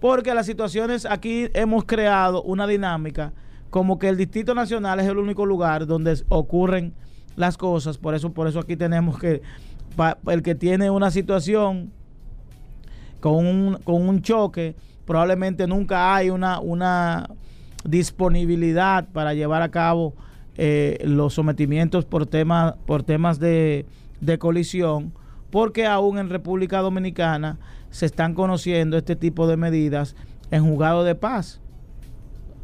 [0.00, 3.32] Porque las situaciones aquí hemos creado una dinámica
[3.70, 6.94] como que el Distrito Nacional es el único lugar donde ocurren
[7.36, 9.42] las cosas, por eso por eso aquí tenemos que
[10.26, 11.92] el que tiene una situación
[13.20, 14.76] con un, con un choque
[15.08, 17.30] probablemente nunca hay una, una
[17.82, 20.14] disponibilidad para llevar a cabo
[20.58, 23.86] eh, los sometimientos por, tema, por temas de,
[24.20, 25.14] de colisión,
[25.50, 30.14] porque aún en República Dominicana se están conociendo este tipo de medidas
[30.50, 31.62] en juzgado de paz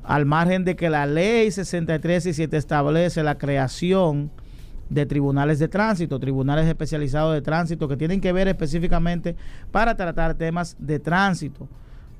[0.03, 4.31] al margen de que la ley 63 y 7 establece la creación
[4.91, 9.35] de tribunales de tránsito, tribunales especializados de tránsito que tienen que ver específicamente
[9.73, 11.71] para tratar temas de tránsito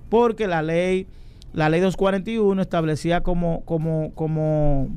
[0.09, 1.07] porque la ley,
[1.53, 4.89] la ley 241 establecía como, como, como,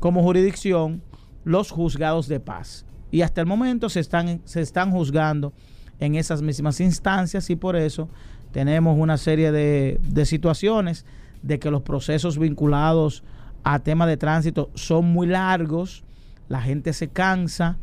[0.00, 1.02] como jurisdicción
[1.44, 2.84] los juzgados de paz.
[3.10, 5.52] y hasta el momento se están, se están juzgando
[6.00, 8.08] en esas mismas instancias y por eso
[8.52, 11.04] tenemos una serie de, de situaciones
[11.42, 13.22] de que los procesos vinculados
[13.62, 16.04] a temas de tránsito son muy largos,
[16.48, 17.78] la gente se cansa,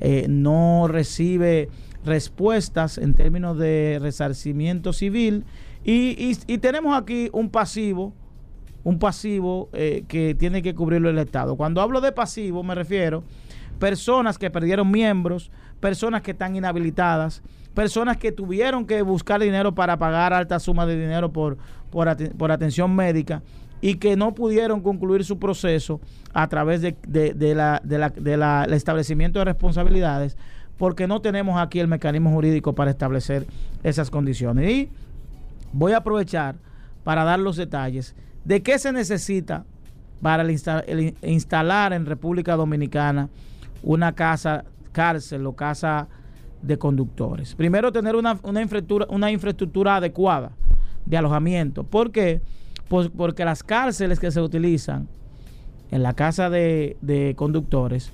[0.00, 1.68] eh, no recibe
[2.04, 5.44] respuestas en términos de resarcimiento civil
[5.84, 8.12] y, y- tenemos aquí un pasivo,
[8.84, 11.56] un pasivo eh, que tiene que cubrirlo el Estado.
[11.56, 13.22] Cuando hablo de pasivo me refiero
[13.78, 15.50] personas que perdieron miembros,
[15.80, 17.42] personas que están inhabilitadas,
[17.74, 21.58] personas que tuvieron que buscar dinero para pagar alta suma de dinero por,
[21.90, 23.42] por, ate- por atención médica
[23.80, 26.00] y que no pudieron concluir su proceso
[26.34, 30.36] a través de, de- de la, de la- establecimiento de responsabilidades
[30.76, 33.46] porque no tenemos aquí el mecanismo jurídico para establecer
[33.84, 34.70] esas condiciones.
[34.70, 34.90] Y
[35.72, 36.56] voy a aprovechar
[37.04, 38.14] para dar los detalles
[38.44, 39.64] de qué se necesita
[40.22, 43.28] para in- instalar en República Dominicana
[43.82, 46.08] una casa cárcel o casa
[46.62, 47.54] de conductores.
[47.54, 50.50] Primero, tener una, una infraestructura, una infraestructura adecuada
[51.06, 51.84] de alojamiento.
[51.84, 52.40] ¿Por qué?
[52.88, 55.06] Pues porque las cárceles que se utilizan
[55.90, 58.10] en la casa de, de conductores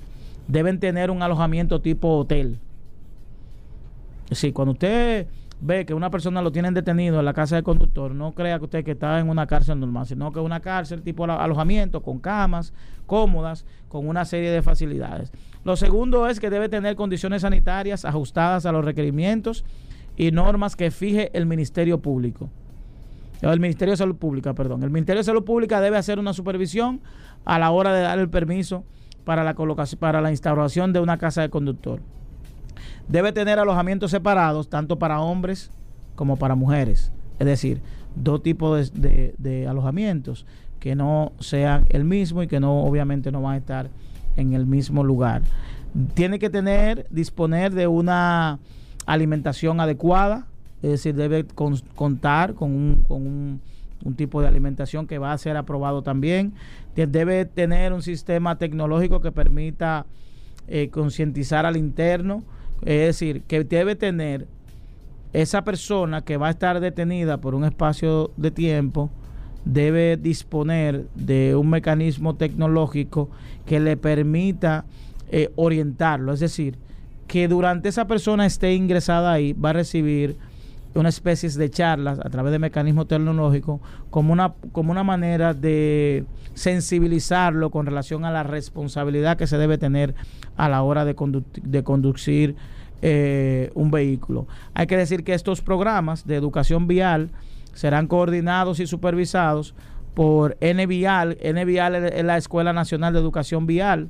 [0.46, 2.58] deben tener un alojamiento tipo hotel.
[4.30, 5.26] Sí, cuando usted
[5.66, 8.64] ve que una persona lo tienen detenido en la casa del conductor, no crea que
[8.64, 12.18] usted que está en una cárcel normal, sino que una cárcel tipo alo- alojamiento con
[12.18, 12.74] camas
[13.06, 15.32] cómodas, con una serie de facilidades.
[15.64, 19.64] Lo segundo es que debe tener condiciones sanitarias ajustadas a los requerimientos
[20.16, 22.50] y normas que fije el Ministerio Público.
[23.40, 24.82] El Ministerio de Salud Pública, perdón.
[24.82, 27.00] El Ministerio de Salud Pública debe hacer una supervisión
[27.44, 28.84] a la hora de dar el permiso
[29.24, 32.00] para la colocación, para la instauración de una casa de conductor.
[33.08, 35.70] Debe tener alojamientos separados, tanto para hombres
[36.14, 37.12] como para mujeres.
[37.38, 37.80] Es decir,
[38.14, 40.46] dos tipos de, de- alojamientos
[40.80, 43.90] que no sean el mismo y que no, obviamente, no van a estar
[44.36, 45.42] en el mismo lugar.
[46.14, 48.58] Tiene que tener, disponer de una
[49.06, 50.46] alimentación adecuada,
[50.82, 53.60] es decir, debe con- contar con un, con un-
[54.16, 56.52] tipo de alimentación que va a ser aprobado también.
[56.94, 60.04] De- Debe tener un sistema tecnológico que permita
[60.68, 62.42] eh, concientizar al interno,
[62.82, 64.46] es decir, que debe tener
[65.32, 69.10] esa persona que va a estar detenida por un espacio de tiempo,
[69.64, 73.30] debe disponer de un mecanismo tecnológico
[73.66, 74.84] que le permita
[75.30, 76.76] eh, orientarlo, es decir,
[77.26, 80.36] que durante esa persona esté ingresada ahí va a recibir
[80.94, 83.80] una especie de charlas a través de mecanismos tecnológicos
[84.10, 86.24] como una, como una manera de
[86.54, 90.14] sensibilizarlo con relación a la responsabilidad que se debe tener
[90.56, 92.54] a la hora de, condu- de conducir
[93.02, 94.46] eh, un vehículo.
[94.72, 97.30] Hay que decir que estos programas de educación vial
[97.72, 99.74] serán coordinados y supervisados
[100.14, 101.38] por NVIAL.
[101.42, 104.08] NVIAL es la Escuela Nacional de Educación Vial,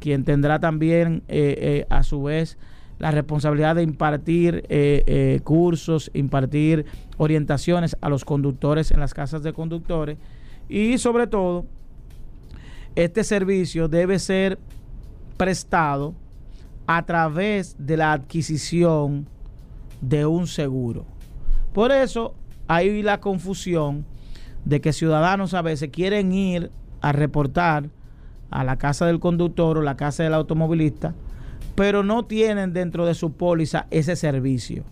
[0.00, 2.58] quien tendrá también eh, eh, a su vez
[2.98, 6.86] la responsabilidad de impartir eh, eh, cursos, impartir
[7.18, 10.18] orientaciones a los conductores en las casas de conductores
[10.68, 11.66] y sobre todo
[12.94, 14.58] este servicio debe ser
[15.36, 16.14] prestado
[16.86, 19.26] a través de la adquisición
[20.00, 21.04] de un seguro.
[21.72, 22.34] Por eso
[22.68, 24.06] hay la confusión
[24.64, 26.70] de que ciudadanos a veces quieren ir
[27.00, 27.90] a reportar
[28.50, 31.14] a la casa del conductor o la casa del automovilista,
[31.76, 34.82] pero no tienen dentro de su póliza ese servicio.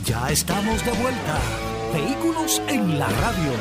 [0.06, 1.71] Ya estamos de vuelta.
[1.94, 3.52] Vehículos en la radio.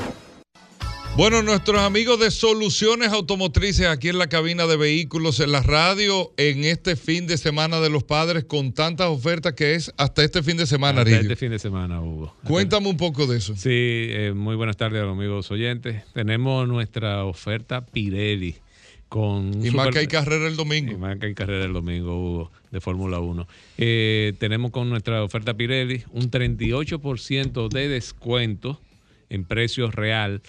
[1.16, 6.33] Bueno, nuestros amigos de Soluciones Automotrices aquí en la cabina de vehículos en la radio
[6.37, 10.43] en este fin de semana de los padres con tantas ofertas que es hasta este
[10.43, 12.35] fin de semana, Hasta este fin de semana, Hugo.
[12.45, 13.57] Cuéntame un poco de eso.
[13.57, 16.05] Sí, eh, muy buenas tardes a los amigos oyentes.
[16.14, 18.57] Tenemos nuestra oferta Pirelli
[19.11, 19.63] con...
[19.63, 20.97] Y que hay carrera el y domingo.
[20.97, 23.47] más que hay carrera el domingo, Hugo, de Fórmula 1.
[23.77, 28.81] Eh, tenemos con nuestra oferta Pirelli un 38% de descuento
[29.29, 30.41] en precio real.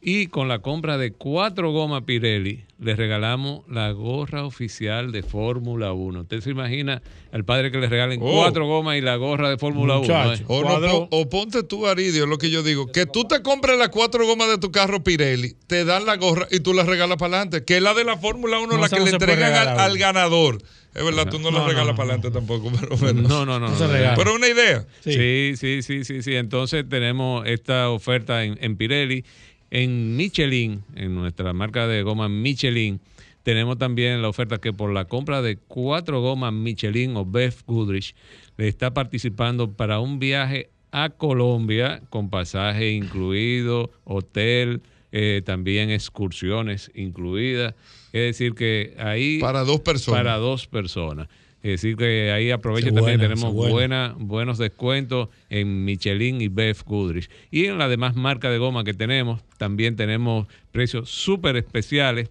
[0.00, 5.92] Y con la compra de cuatro gomas Pirelli, les regalamos la gorra oficial de Fórmula
[5.94, 6.20] 1.
[6.20, 8.30] ¿Usted se imagina al padre que le regalen Oh.
[8.42, 10.02] cuatro gomas y la gorra de Fórmula 1?
[10.02, 10.44] Muchacho.
[10.46, 12.86] O, no, o ponte tú, Aridio, es lo que yo digo.
[12.92, 16.46] Que tú te compres las cuatro gomas de tu carro Pirelli, te dan la gorra
[16.50, 17.64] y tú la regalas para adelante.
[17.64, 20.58] Que es la de la Fórmula 1, No, la que no le entregan al, ganador.
[20.94, 22.12] Es verdad, tú no, la No, no, regalas no, para no.
[22.14, 23.22] adelante tampoco, pero bueno.
[23.22, 23.70] No, no, no.
[24.16, 24.86] Pero una idea.
[25.00, 26.36] Sí, sí, sí, sí, sí.
[26.36, 29.24] Entonces tenemos esta oferta en, en Pirelli,
[29.70, 33.00] en Michelin, en nuestra marca de goma Michelin.
[33.42, 38.14] Tenemos también la oferta que por la compra de cuatro gomas Michelin o Beth Goodrich
[38.56, 46.90] le está participando para un viaje a Colombia con pasaje incluido, hotel, eh, también excursiones
[46.94, 47.74] incluidas.
[48.12, 50.20] Es decir, que ahí Para dos personas.
[50.20, 51.28] para dos personas.
[51.66, 53.72] Es decir, que ahí aprovechen también, tenemos buena.
[53.72, 57.28] buena- buenos descuentos en Michelin y Beth Goodrich.
[57.50, 62.28] Y en las demás marcas de goma que tenemos, también tenemos precios súper especiales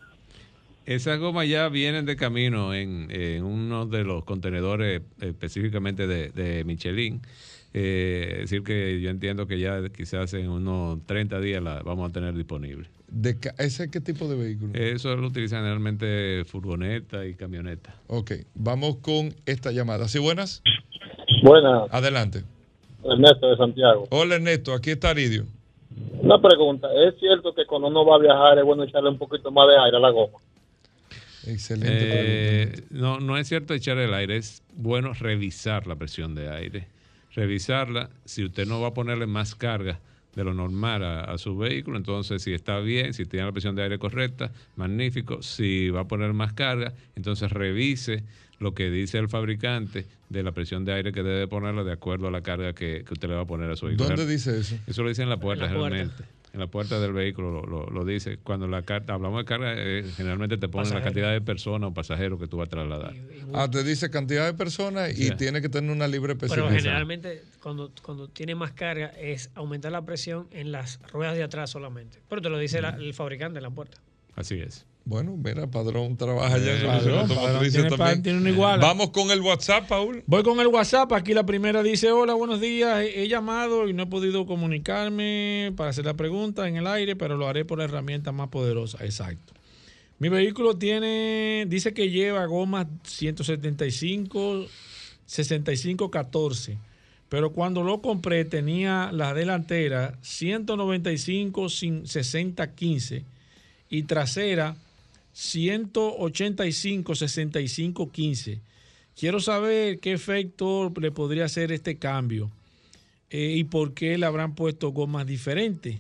[0.86, 6.64] Esas gomas ya vienen de camino en, en uno de los contenedores específicamente de, de
[6.64, 7.22] Michelin.
[7.74, 12.10] Eh, es decir, que yo entiendo que ya quizás en unos 30 días la vamos
[12.10, 12.88] a tener disponible.
[13.08, 14.74] De ¿Ese qué tipo de vehículo?
[14.74, 17.96] Eso lo utilizan generalmente furgoneta y camioneta.
[18.08, 20.08] Ok, vamos con esta llamada.
[20.08, 20.62] ¿Sí, buenas?
[21.44, 22.44] Buenas, Adelante.
[23.04, 24.08] Ernesto de Santiago.
[24.12, 24.74] Hola, Ernesto.
[24.74, 25.46] Aquí está Aridio.
[26.22, 29.50] Una pregunta, ¿es cierto que cuando uno va a viajar es bueno echarle un poquito
[29.52, 30.38] más de aire a la goma?
[31.48, 32.88] Excelente Eh, pregunta.
[32.92, 36.88] no, no es cierto echar el aire, es bueno revisar la presión de aire.
[37.36, 38.10] Revisarla.
[38.26, 40.00] Si usted no va a ponerle más carga
[40.36, 43.76] de lo normal a, a su vehículo, entonces si está bien, si tiene la presión
[43.76, 45.42] de aire correcta, magnífico.
[45.42, 48.24] Si va a poner más carga, entonces revise
[48.60, 52.28] lo que dice el fabricante de la presión de aire que debe ponerla de acuerdo
[52.28, 54.08] a la carga que, que usted le va a poner a su vehículo.
[54.10, 54.78] ¿Dónde dice eso?
[54.88, 55.96] Eso lo dice en la puerta, En la puerta.
[55.98, 56.41] generalmente.
[56.54, 58.38] En la puerta del vehículo lo, lo- lo dice.
[58.38, 61.94] Cuando la carta, hablamos de carga, eh, generalmente te ponen la cantidad de personas o
[61.94, 63.14] pasajeros que tú vas a trasladar.
[63.54, 65.32] Ah, te dice cantidad de personas y Sí.
[65.38, 66.78] tiene que tener una libre Pero especificación.
[66.84, 71.70] generalmente cuando, cuando tiene más carga es aumentar la presión en las ruedas de atrás
[71.70, 72.20] solamente.
[72.28, 73.98] Pero te lo dice la- el fabricante en la puerta.
[74.36, 74.86] Así es.
[75.04, 78.24] Bueno, mira, Padrón trabaja ya Padrón, Padrón automotrices tiene también.
[78.24, 78.78] tiene una.
[78.78, 80.24] Vamos con el WhatsApp, Paul.
[80.28, 81.12] Voy con el WhatsApp.
[81.14, 83.00] Aquí la primera dice: Hola, buenos días.
[83.02, 87.16] He, he llamado y no he podido comunicarme para hacer la pregunta en el aire,
[87.16, 89.04] pero lo haré por la herramienta más poderosa.
[89.04, 89.54] Exacto.
[90.20, 94.68] Mi vehículo tiene, dice que lleva gomas 175,
[95.26, 96.78] 65, 14.
[97.28, 103.24] Pero cuando lo compré tenía la delantera 195, sin 60, 15
[103.90, 104.76] y trasera
[105.34, 108.60] 185, 65, 15.
[109.16, 112.50] Quiero saber qué efecto le podría hacer este cambio
[113.30, 116.00] eh, y por qué le habrán puesto gomas diferentes.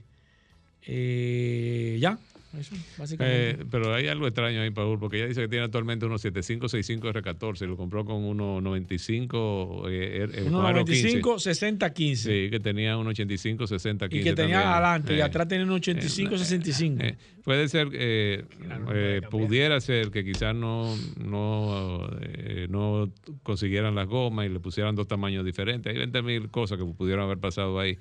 [0.83, 2.17] Eh, ya,
[2.59, 3.61] eso, básicamente.
[3.61, 7.09] Eh, pero hay algo extraño ahí, Paul, porque ella dice que tiene actualmente unos 7565
[7.13, 11.53] R14 y lo compró con unos 95 eh, eh, con aro 95, 15.
[11.53, 12.43] 60, 15.
[12.45, 14.21] Sí, que tenía un 85, 60, 15.
[14.21, 14.73] y que tenía también.
[14.73, 17.03] adelante y Eh, atrás tenía un 85, eh, 65.
[17.03, 18.43] eh, puede ser, eh,
[18.93, 23.11] eh, pudiera ser que quizás no, no, eh, no
[23.43, 25.91] consiguieran las gomas y le pusieran dos tamaños diferentes.
[25.91, 27.97] Hay 20 mil cosas que pudieron haber pasado ahí.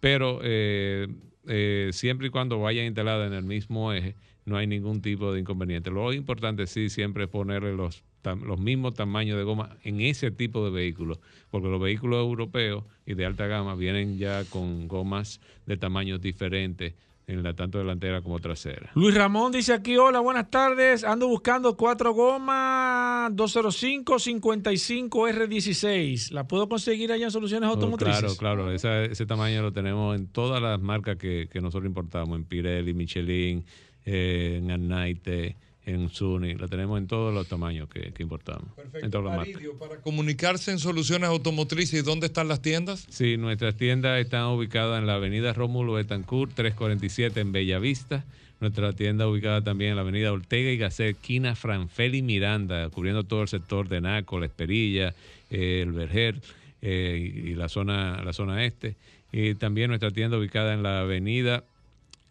[0.00, 1.08] Pero eh,
[1.48, 5.40] eh, siempre y cuando vayan instaladas en el mismo eje, no hay ningún tipo de
[5.40, 5.90] inconveniente.
[5.90, 8.04] Lo importante sí siempre es ponerle los,
[8.44, 11.18] los mismos tamaños de goma en ese tipo de vehículos,
[11.50, 16.94] porque los vehículos europeos y de alta gama vienen ya con gomas de tamaños diferentes
[17.28, 18.90] en la tanto delantera como trasera.
[18.94, 21.02] Luis Ramón dice aquí, hola, buenas tardes.
[21.02, 26.30] Ando buscando cuatro gomas 205 55 R16.
[26.30, 28.36] ¿La puedo conseguir allá en Soluciones Oh, Automotrices?
[28.38, 28.70] claro, claro.
[28.72, 32.94] Esa- ese tamaño lo tenemos en todas las marcas que, que nosotros importamos, en Pirelli,
[32.94, 33.64] Michelin,
[34.04, 35.56] eh, en Arnaite,
[35.86, 36.54] en Suni.
[36.54, 38.68] Lo tenemos en todos los tamaños que, que importamos.
[39.00, 39.10] En.
[39.24, 43.06] Maridio, para comunicarse en soluciones automotrices, ¿y dónde están las tiendas?
[43.08, 48.24] Sí, nuestras tiendas están ubicadas en la avenida Rómulo Betancourt, 347 en Bellavista.
[48.60, 53.42] Nuestra tienda ubicada también en la avenida Ortega y Gasset, esquina Franfeli Miranda, cubriendo todo
[53.42, 55.14] el sector de Naco, La Esperilla,
[55.50, 56.40] eh, el Verger
[56.82, 58.96] eh, y, y la zona, la zona este.
[59.30, 61.64] Y también nuestra tienda ubicada en la avenida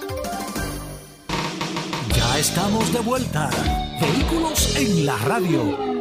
[2.14, 3.48] Ya estamos de vuelta.
[4.00, 5.97] Vehículos en la radio.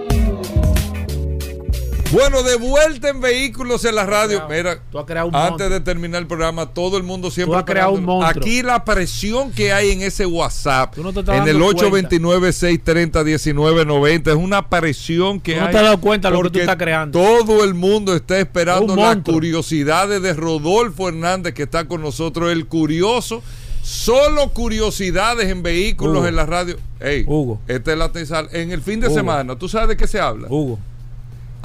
[2.12, 4.44] Bueno, de vuelta en vehículos en la radio.
[4.50, 5.70] Mira, Tú has creado un antes monstruo.
[5.72, 7.52] de terminar el programa, todo el mundo siempre.
[7.54, 8.42] Tú has creado un monstruo.
[8.44, 11.26] Aquí la presión que hay en ese WhatsApp, no en el
[11.60, 12.16] dando cuenta.
[12.16, 15.72] 829-630-1990, es una presión que Tú no hay.
[15.74, 17.20] te has dado cuenta de lo que tú estás creando.
[17.20, 22.68] Todo el mundo está esperando las curiosidades de Rodolfo Hernández, que está con nosotros, el
[22.68, 23.44] curioso.
[23.84, 26.28] Solo curiosidades en vehículos Hugo.
[26.28, 26.78] en la radio.
[27.02, 27.60] Ey, Hugo.
[27.68, 28.48] esta es la tesal.
[28.54, 29.16] En el fin de Hugo.
[29.16, 30.48] semana, ¿tú sabes de qué se habla?
[30.50, 30.80] Hugo.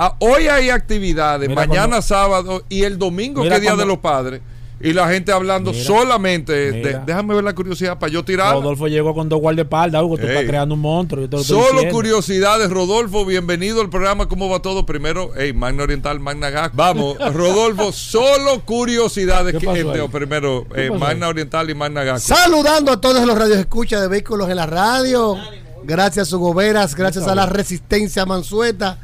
[0.05, 3.83] Ah, hoy hay actividades, Mira mañana cuando- sábado y el domingo que es Día cuando-
[3.85, 4.41] de los Padres.
[4.85, 8.55] Y la gente hablando Mira, solamente de, déjame ver la curiosidad para yo tirar.
[8.55, 10.17] Rodolfo llegó con dos guardaespaldas, Hugo.
[10.17, 10.31] Tú Ey.
[10.31, 11.21] estás creando un monstruo.
[11.23, 14.85] Yo te lo Solo curiosidades, Rodolfo, bienvenido al programa, ¿cómo va todo?
[14.85, 16.73] Primero, hey, Magna Oriental, Magna Gas.
[16.75, 19.53] Vamos, Rodolfo, solo curiosidades.
[19.53, 20.09] ¿Qué que- pasó ahí?
[20.09, 21.31] primero, ¿Qué eh, pasó Magna ahí?
[21.31, 22.25] Oriental y Magna Gas.
[22.25, 25.37] Saludando a todos los radios escucha de vehículos en la radio.
[25.85, 26.97] Gracias, Hugo Veras.
[26.97, 28.99] Gracias a la Resistencia Mansueta.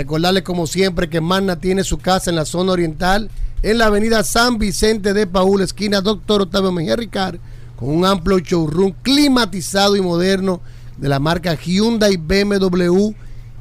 [0.00, 3.30] Recordarles, como siempre, que Magna tiene su casa en la zona oriental,
[3.62, 7.36] en la avenida San Vicente de Paúl, esquina Doctor Octavio Mejía Ricard,
[7.76, 10.62] con un amplio showroom climatizado y moderno
[10.96, 13.12] de la marca Hyundai, BMW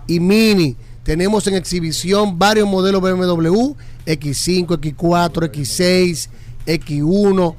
[0.07, 0.77] y Mini.
[1.03, 3.75] Tenemos en exhibición varios modelos BMW,
[4.05, 6.29] X5, X4, X6,
[6.65, 7.55] X1.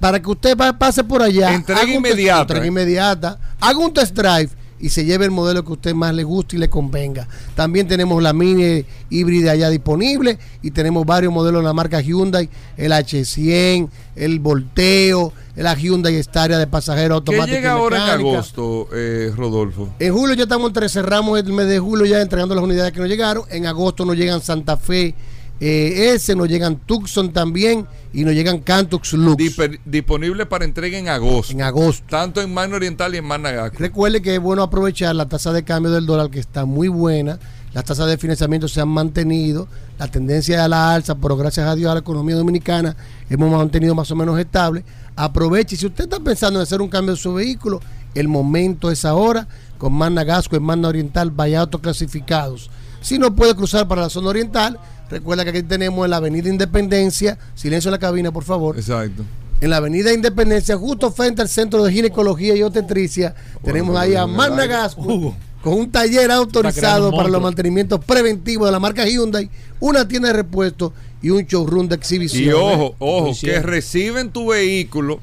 [0.00, 1.54] Para que usted pase por allá.
[1.54, 2.40] Entrega inmediata.
[2.40, 3.38] entrega inmediata.
[3.60, 6.56] Haga un test drive y se lleve el modelo que a usted más le guste
[6.56, 7.28] y le convenga.
[7.54, 12.48] También tenemos la Mini híbrida ya disponible y tenemos varios modelos de la marca Hyundai,
[12.76, 17.48] el H100, el Volteo, la Hyundai Staria de pasajero ¿Qué automático.
[17.48, 19.88] y llega ahora en agosto, eh, Rodolfo?
[19.98, 23.00] En julio ya estamos entre cerramos el mes de julio ya entregando las unidades que
[23.00, 23.44] nos llegaron.
[23.50, 25.14] En agosto nos llegan Santa Fe
[25.60, 29.42] eh, S, nos llegan Tucson también y nos llegan Cantux Lux.
[29.84, 31.52] Disponible para entrega en agosto.
[31.52, 32.04] En agosto.
[32.08, 33.76] Tanto en Magna Oriental y en Managaco.
[33.78, 37.38] Recuerde que es bueno aprovechar la tasa de cambio del dólar que está muy buena.
[37.74, 39.68] Las tasas de financiamiento se han mantenido.
[39.98, 42.96] La tendencia a la alza, pero gracias a Dios a la economía dominicana
[43.28, 44.84] hemos mantenido más o menos estable.
[45.16, 45.76] Aproveche.
[45.76, 47.80] Si usted está pensando en hacer un cambio de su vehículo,
[48.14, 49.48] el momento es ahora.
[49.76, 52.70] Con Magna Gasco en Magna Oriental, vaya autoclasificados.
[53.00, 54.78] Si no puede cruzar para la zona oriental,
[55.10, 57.38] recuerda que aquí tenemos en la Avenida Independencia.
[57.54, 59.24] Silencio en la cabina, por favor Exacto.
[59.60, 64.26] en la Avenida Independencia, justo frente al Centro de Ginecología y Obstetricia, tenemos ahí a
[64.26, 70.06] Magna Gasco con un taller autorizado para los mantenimientos preventivos de la marca Hyundai, una
[70.06, 72.44] tienda de repuestos y un showroom de exhibición.
[72.44, 75.18] Y ojo, ojo, que reciben tu vehículo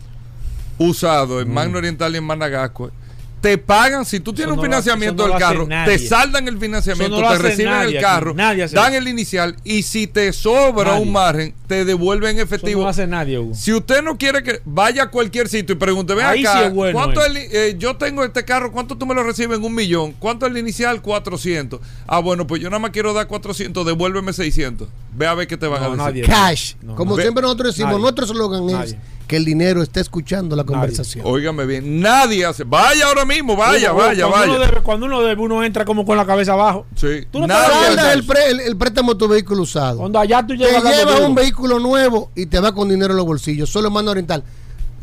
[0.78, 1.42] usado Mm.
[1.42, 2.92] en Magna Oriental y en Managasco.
[3.46, 5.98] Te pagan, si tú tienes no un financiamiento eso no del carro, nadie.
[6.00, 8.98] te saldan el financiamiento, Eso no te reciben nadie el carro, nadie dan eso.
[9.02, 11.04] el inicial y si te sobra Nadie.
[11.04, 12.80] un margen, te devuelven Eso efectivo.
[12.80, 13.54] no lo hace nadie, Hugo.
[13.54, 16.66] Si usted no quiere que vaya a cualquier sitio y pregunte, ven Ahí acá, sí
[16.66, 17.28] es bueno, ¿cuánto eh.
[17.28, 20.14] el- eh, yo tengo este carro, ¿cuánto tú me lo recibes un millón?
[20.18, 21.04] ¿Cuánto es el inicial?
[21.04, 21.80] 400.
[22.08, 24.88] Ah, bueno, pues yo nada más quiero dar 400, devuélveme 600.
[25.14, 26.00] Ve a ver qué te van No, a decir.
[26.04, 26.24] nadie.
[26.24, 26.74] Cash.
[26.82, 27.22] No, Como no.
[27.22, 28.02] siempre nosotros decimos, Nadie.
[28.02, 28.96] nuestro eslogan es.
[29.28, 31.26] Que el dinero esté escuchando la conversación.
[31.28, 32.64] Óigame bien, nadie hace.
[32.64, 34.52] Vaya ahora mismo, vaya, Hugo, vaya, cuando vaya.
[34.58, 36.86] Uno debe, cuando uno debe, uno entra como con la cabeza abajo.
[36.96, 39.98] Sí, Tú no nadie te el, pre- el- el préstamo de tu vehículo usado.
[39.98, 43.12] Cuando allá tú Te llegas hablando llevas un vehículo nuevo y te va con dinero
[43.14, 43.70] en los bolsillos.
[43.70, 44.44] Solo mando oriental.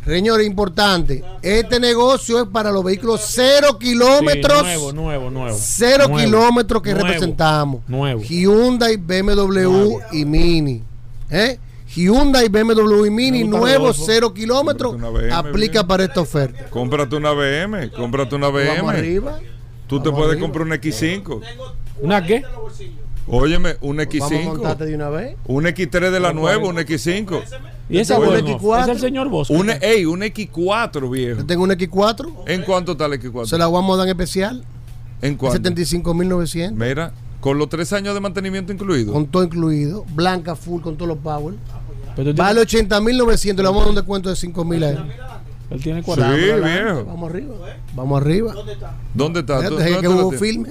[0.04, 1.22] Señores, importante.
[1.42, 4.62] Este negocio es para los vehículos cero Sí, kilómetros.
[4.62, 5.56] nuevo, nuevo, nuevo.
[5.60, 6.24] Cero Nuevo.
[6.24, 7.06] kilómetros que Nuevo.
[7.06, 7.82] representamos.
[7.86, 8.20] Nuevo.
[8.20, 10.82] Hyundai, BMW y Mini.
[11.30, 11.56] ¿Eh?
[11.94, 14.02] Hyundai, BMW y Mini, nuevo, Rodolfo.
[14.06, 14.93] cero kilómetros.
[14.93, 15.86] Cómprate una BM, Aplica bien.
[15.86, 16.66] para esta oferta.
[16.70, 18.89] Cómprate una BM, cómprate una Vamos BM.
[18.89, 19.39] arriba.
[19.86, 20.40] Tú te puedes arriba.
[20.40, 21.40] comprar un X5.
[22.01, 22.43] ¿Una qué?
[23.28, 24.86] Óyeme, un Vamos a montarte X5.
[24.89, 25.36] de una vez.
[25.47, 27.43] Un X3 de la nueva, un X5.
[27.89, 28.48] ¿Y esa un bueno?
[28.59, 28.82] X4.
[28.82, 29.55] Es el señor Bosco.
[29.55, 31.40] Un, ey, un X4, viejo.
[31.40, 32.32] Yo tengo un X4.
[32.47, 33.47] ¿En cuánto está el X4?
[33.47, 34.64] Se la vamos a dar en especial.
[35.20, 35.70] ¿En cuánto?
[35.70, 36.73] 75.900.
[36.73, 39.12] Mira, con los tres años de mantenimiento incluido.
[39.12, 40.05] Con todo incluido.
[40.14, 41.55] Blanca, full, con todos los power.
[42.16, 43.62] Pero Vale tienes- 80.900.
[43.62, 44.98] Le vamos a dar un descuento de 5.000 a él.
[45.70, 46.34] Él tiene Sí, 40.
[46.36, 47.05] viejo.
[47.06, 47.55] Vamos arriba.
[47.94, 48.55] Vamos arriba.
[49.14, 49.56] ¿Dónde está?
[49.68, 50.68] ¿Tú- Deje dónde que tú lo hubo filme.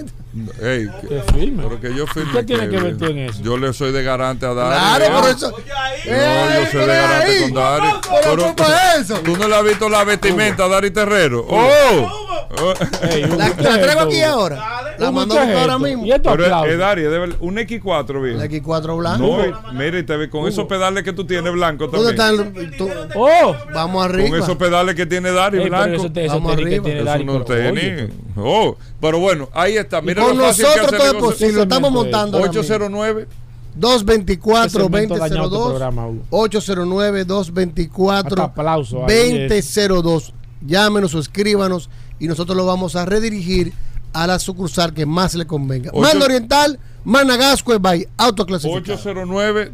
[0.62, 1.64] Ey, que- ¿Qué filme?
[1.64, 2.32] pero que yo filme.
[2.32, 3.42] ¿Qué tiene que, que ver tú en eso?
[3.44, 5.00] Yo le soy de garante a Dari.
[5.00, 5.52] Claro, por eso.
[5.52, 7.88] No, yo soy de garante con Dari.
[8.24, 9.20] Pero, ¿cómo es eso?
[9.20, 11.46] tú no le has visto la vestimenta a Dari Terrero.
[11.50, 12.38] ¡Oh!
[12.64, 12.74] Oh.
[13.10, 14.96] Ey, Hugo, La, ¿qué la es traigo esto, aquí ahora.
[14.98, 15.80] La mando ¿qué a es ahora esto?
[15.80, 16.06] mismo.
[16.06, 18.38] ¿Y estos Pero es, es Dari, es un X4, viejo.
[18.40, 19.38] La X4 blanco.
[19.48, 22.48] No, mira, y te ve con esos pedales que tú tienes blanco ¿Dónde también.
[22.58, 23.56] están los- tú- ¡Oh!
[23.74, 24.38] Vamos Con arriba.
[24.38, 25.96] esos pedales que tiene Dari blanco.
[25.96, 26.84] eso te- eso Vamos arriba.
[26.84, 28.10] tiene Dari, tenis.
[28.36, 30.02] Oh, pero bueno, ahí está.
[30.02, 31.52] Mira con lo nosotros todo es posible.
[31.54, 32.38] Ese Estamos montando.
[32.38, 32.62] ahora mismo.
[32.62, 33.28] 809
[33.76, 36.24] 224 Ese segmento ha dañado tu 2002 programa, Hugo.
[36.30, 40.34] 809 224 Hasta aplauso ahí, 2002
[40.66, 41.90] llámenos o escríbanos
[42.20, 43.74] y nosotros lo vamos a redirigir
[44.14, 48.96] a la sucursal que más le convenga Ocho- Mando Oriental Managasco by autoclasificado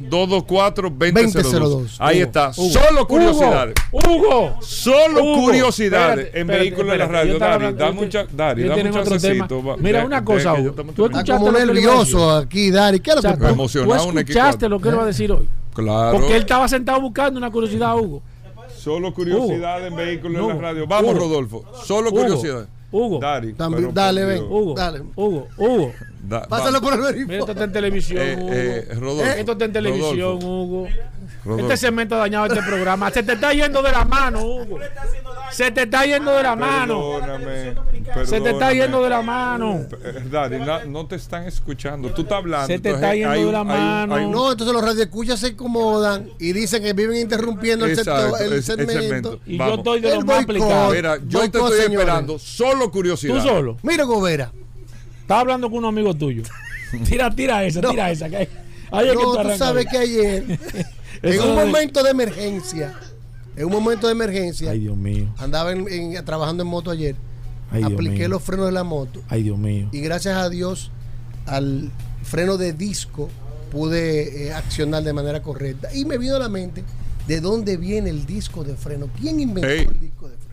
[0.09, 1.34] 809-224-2002.
[1.34, 1.95] 2002.
[1.99, 2.51] Ahí Hugo, está.
[2.55, 2.69] Hugo.
[2.72, 3.73] Solo curiosidades.
[3.91, 4.55] Hugo.
[4.61, 7.39] Solo Hugo, curiosidades espérate, en vehículos de la radio.
[7.39, 9.61] Dari, dame un, Dari, dame un chancecito.
[9.80, 10.72] Mira, de- una de cosa, Hugo.
[10.72, 13.53] Tú como Escuchaste a nervioso aquí Dari ¿qué es lo O sea, que tú- pasa?
[13.53, 14.69] emocionado, tú escuchaste X4.
[14.69, 15.49] lo que él va a decir hoy.
[15.73, 16.18] Claro.
[16.18, 18.22] Porque él estaba sentado buscando una curiosidad, Hugo.
[18.77, 20.88] Solo curiosidades en vehículos en la radio.
[20.88, 21.14] Vamos.
[21.15, 21.65] Rodolfo.
[21.85, 22.65] Solo Hugo.
[22.91, 23.19] Hugo.
[23.19, 24.43] Dari, También, pero dale, ven.
[24.43, 24.73] Hugo.
[24.73, 24.99] Dale.
[25.15, 25.47] Hugo.
[25.57, 25.91] Hugo.
[26.27, 26.81] Da- Pásalo vamos.
[26.81, 28.49] por el verifico esto está en televisión, Eh, Hugo.
[28.53, 29.31] eh, Rodolfo.
[29.31, 30.47] Esto está en televisión, Rodolfo.
[30.47, 30.88] Hugo.
[31.59, 33.09] Este segmento ha dañado este programa.
[33.11, 34.80] Se te está yendo de la mano, Hugo.
[35.51, 37.19] Se te está yendo de la mano.
[37.22, 37.73] Perdóname,
[38.26, 39.85] Se te está yendo de la mano.
[40.03, 42.09] Eh, Dari, no, no te están escuchando.
[42.09, 42.68] Tú estás hablando.
[42.68, 44.15] Se te entonces está yendo hay de un- la hay un- mano.
[44.15, 48.15] hay un- no, entonces los radioescuchas se incomodan y dicen que viven interrumpiendo el, sector,
[48.26, 49.01] Exacto, el es- el segmento.
[49.01, 49.39] segmento.
[49.45, 49.73] Y Vamos.
[49.73, 50.49] yo estoy de El los más boicot.
[50.64, 50.95] aplicados.
[50.95, 51.89] Mira, yo te estoy señores.
[51.91, 52.39] esperando.
[52.39, 53.41] Solo Tú curiosidad.
[53.43, 53.77] solo.
[53.84, 54.51] Mira, Gobera.
[55.22, 56.43] Estaba hablando con un amigo tuyo.
[57.07, 57.91] Tira, tira esa, No.
[57.91, 58.30] tira esa.
[58.30, 58.49] que ahí-
[58.91, 59.59] ahí es que No, tú tú arrancas.
[59.59, 60.43] sabes que ayer,
[61.22, 62.94] en un momento de emergencia,
[63.56, 65.34] en un momento de emergencia, Ay, Dios mío.
[65.38, 67.15] andaba en- en- trabajando en moto ayer,
[67.72, 68.30] Ay, Dios apliqué mío.
[68.30, 69.89] los frenos de la moto Ay, Dios mío.
[69.91, 70.91] y gracias a Dios
[71.45, 71.91] al
[72.23, 73.30] freno de disco
[73.72, 75.94] pude eh, accionar de manera correcta.
[75.94, 76.84] Y me vino a la mente
[77.27, 79.10] de dónde viene el disco de freno.
[79.19, 80.47] ¿Quién inventó el disco de freno?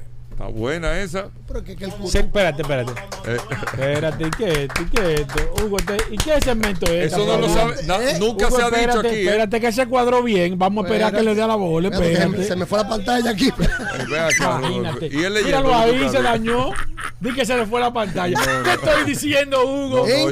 [0.44, 1.28] Está buena esa.
[1.48, 2.92] Pero que, que el Sí, espérate, espérate.
[3.26, 5.64] Eh, Espérate, ¿y qué es es esto?
[5.64, 7.12] Hugo, te- ¿y qué segmento es?
[7.12, 9.16] Eso no lo sabe, na- nunca Hugo, se ha dicho espérate, aquí.
[9.16, 9.24] ¿eh?
[9.24, 10.58] Espérate que se cuadró bien.
[10.58, 11.88] Vamos a esperar que le dé a la bola.
[11.88, 13.48] Espérate, se me fue la pantalla aquí.
[13.50, 14.60] Acá.
[14.60, 15.06] Imagínate.
[15.10, 16.70] Y él Míralo ahí, se dañó.
[17.20, 18.38] Di que se le fue la pantalla.
[18.64, 20.06] ¿Qué estoy diciendo, Hugo?
[20.06, 20.30] No,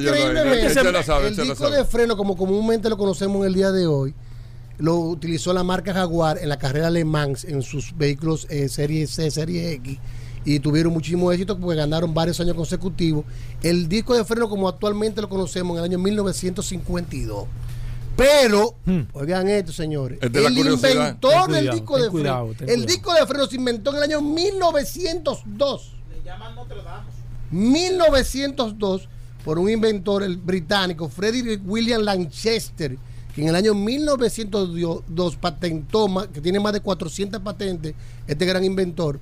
[0.85, 1.77] no, no, sabe, él el disco sabe.
[1.79, 4.15] de freno, como comúnmente lo conocemos en el día de hoy,
[4.83, 9.07] lo utilizó la marca Jaguar en la carrera Le Mans en sus vehículos eh, Serie
[9.07, 9.99] C, Serie X
[10.45, 13.25] y tuvieron muchísimo éxito porque ganaron varios años consecutivos.
[13.63, 17.47] El disco de freno, como actualmente lo conocemos, en el año 1952.
[18.17, 18.75] Pero,
[19.13, 23.15] oigan esto, señores, Es de la el inventor del disco de cuidado, freno, el disco
[23.15, 25.93] de freno se inventó en el año 1902.
[27.53, 29.09] 1902
[29.45, 32.99] por un inventor el británico Frederick William Lanchester
[33.35, 37.95] que en el año 1902 patentó que tiene más de 400 patentes
[38.27, 39.19] este gran inventor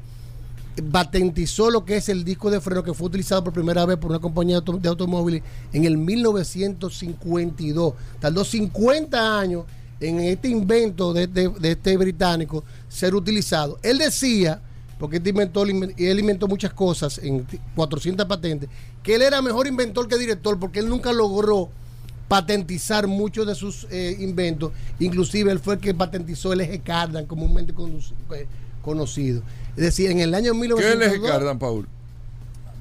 [0.92, 4.10] patentizó lo que es el disco de freno que fue utilizado por primera vez por
[4.10, 5.42] una compañía de auto- de automóviles
[5.72, 9.64] en el 1952 tardó 50 años
[10.00, 13.78] en este invento de, de- de este británico ser utilizado.
[13.82, 14.62] Él decía
[14.98, 18.68] porque este inventor inven- y él inventó muchas cosas en t- 400 patentes,
[19.02, 21.68] que él era mejor inventor que director porque él nunca logró
[22.30, 24.70] patentizar muchos de sus eh, inventos,
[25.00, 27.74] inclusive él fue el que patentizó el eje cardan comúnmente
[28.36, 28.46] eh,
[28.82, 29.42] conocido.
[29.76, 31.88] Es decir, en el año ¿Qué es el 1902 eje cardan, Paul?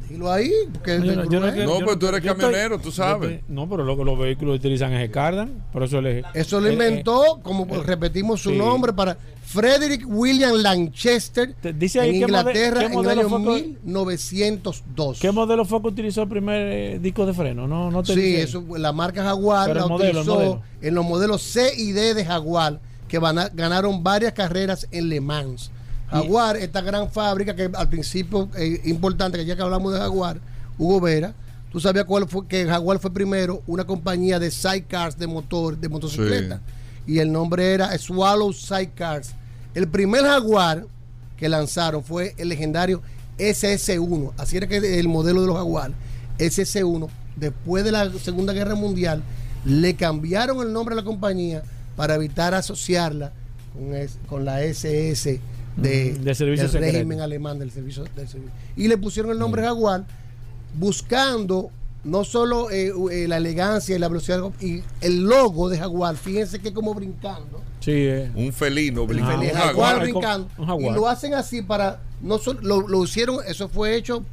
[0.09, 2.45] Dilo ahí, porque Yo no- yo no- eh, No, yo pues tú eres yo estoy-
[2.45, 3.31] camionero, tú sabes.
[3.31, 5.63] estoy- no, pero lo- los vehículos utilizan eje cardan.
[5.71, 6.23] Por eso el eje.
[6.33, 8.57] eso lo eh, inventó, como eh, repetimos su sí.
[8.57, 13.39] nombre, para Frederick William Lanchester Te- dice ahí en Inglaterra qué en el año fue
[13.61, 15.19] que- 1902.
[15.19, 17.67] ¿Qué modelo fue que utilizó el primer eh, disco de freno?
[17.67, 18.41] No, no te Sí, dice.
[18.43, 22.25] eso, la marca Jaguar Pero la modelo, utilizó en los modelos C y D de
[22.25, 25.71] Jaguar, que van a- ganaron varias carreras en Le Mans.
[26.11, 30.39] Jaguar, esta gran fábrica que al principio, eh, importante, que ya que hablamos de Jaguar,
[30.77, 31.33] Hugo Vera,
[31.71, 35.87] tú sabías cuál fue, que Jaguar fue primero una compañía de sidecars de motor, de
[35.89, 36.61] motocicleta.
[37.05, 39.31] Y el nombre era Swallow Sidecars.
[39.75, 40.85] El primer Jaguar
[41.37, 43.01] que lanzaron fue el legendario
[43.37, 44.31] SS1.
[44.37, 45.91] Así era que el modelo de los Jaguar,
[46.37, 49.21] SS1, después de la Segunda Guerra Mundial,
[49.65, 51.63] le cambiaron el nombre a la compañía
[51.95, 53.31] para evitar asociarla
[53.73, 55.39] con, es- con la SS
[55.81, 56.93] de, Mm, de servicio del secreto.
[56.93, 58.51] régimen alemán del servicio, del servicio.
[58.75, 60.05] Y le pusieron el nombre Jaguar
[60.77, 61.71] buscando
[62.03, 66.59] no solo eh, eh, la elegancia y la velocidad y el logo de Jaguar, fíjense
[66.59, 67.61] que como brincando.
[67.81, 68.31] Sí, eh.
[68.35, 69.99] Un felino, Ah, un jaguar, jaguar.
[70.01, 70.47] brincando.
[70.57, 70.91] Un jaguar.
[70.91, 71.99] Y lo hacen así para.
[72.21, 74.23] no solo, lo, lo hicieron, eso fue hecho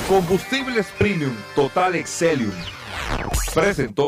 [0.08, 2.52] Combustibles Premium Total Excelium.
[3.54, 4.08] Presentó.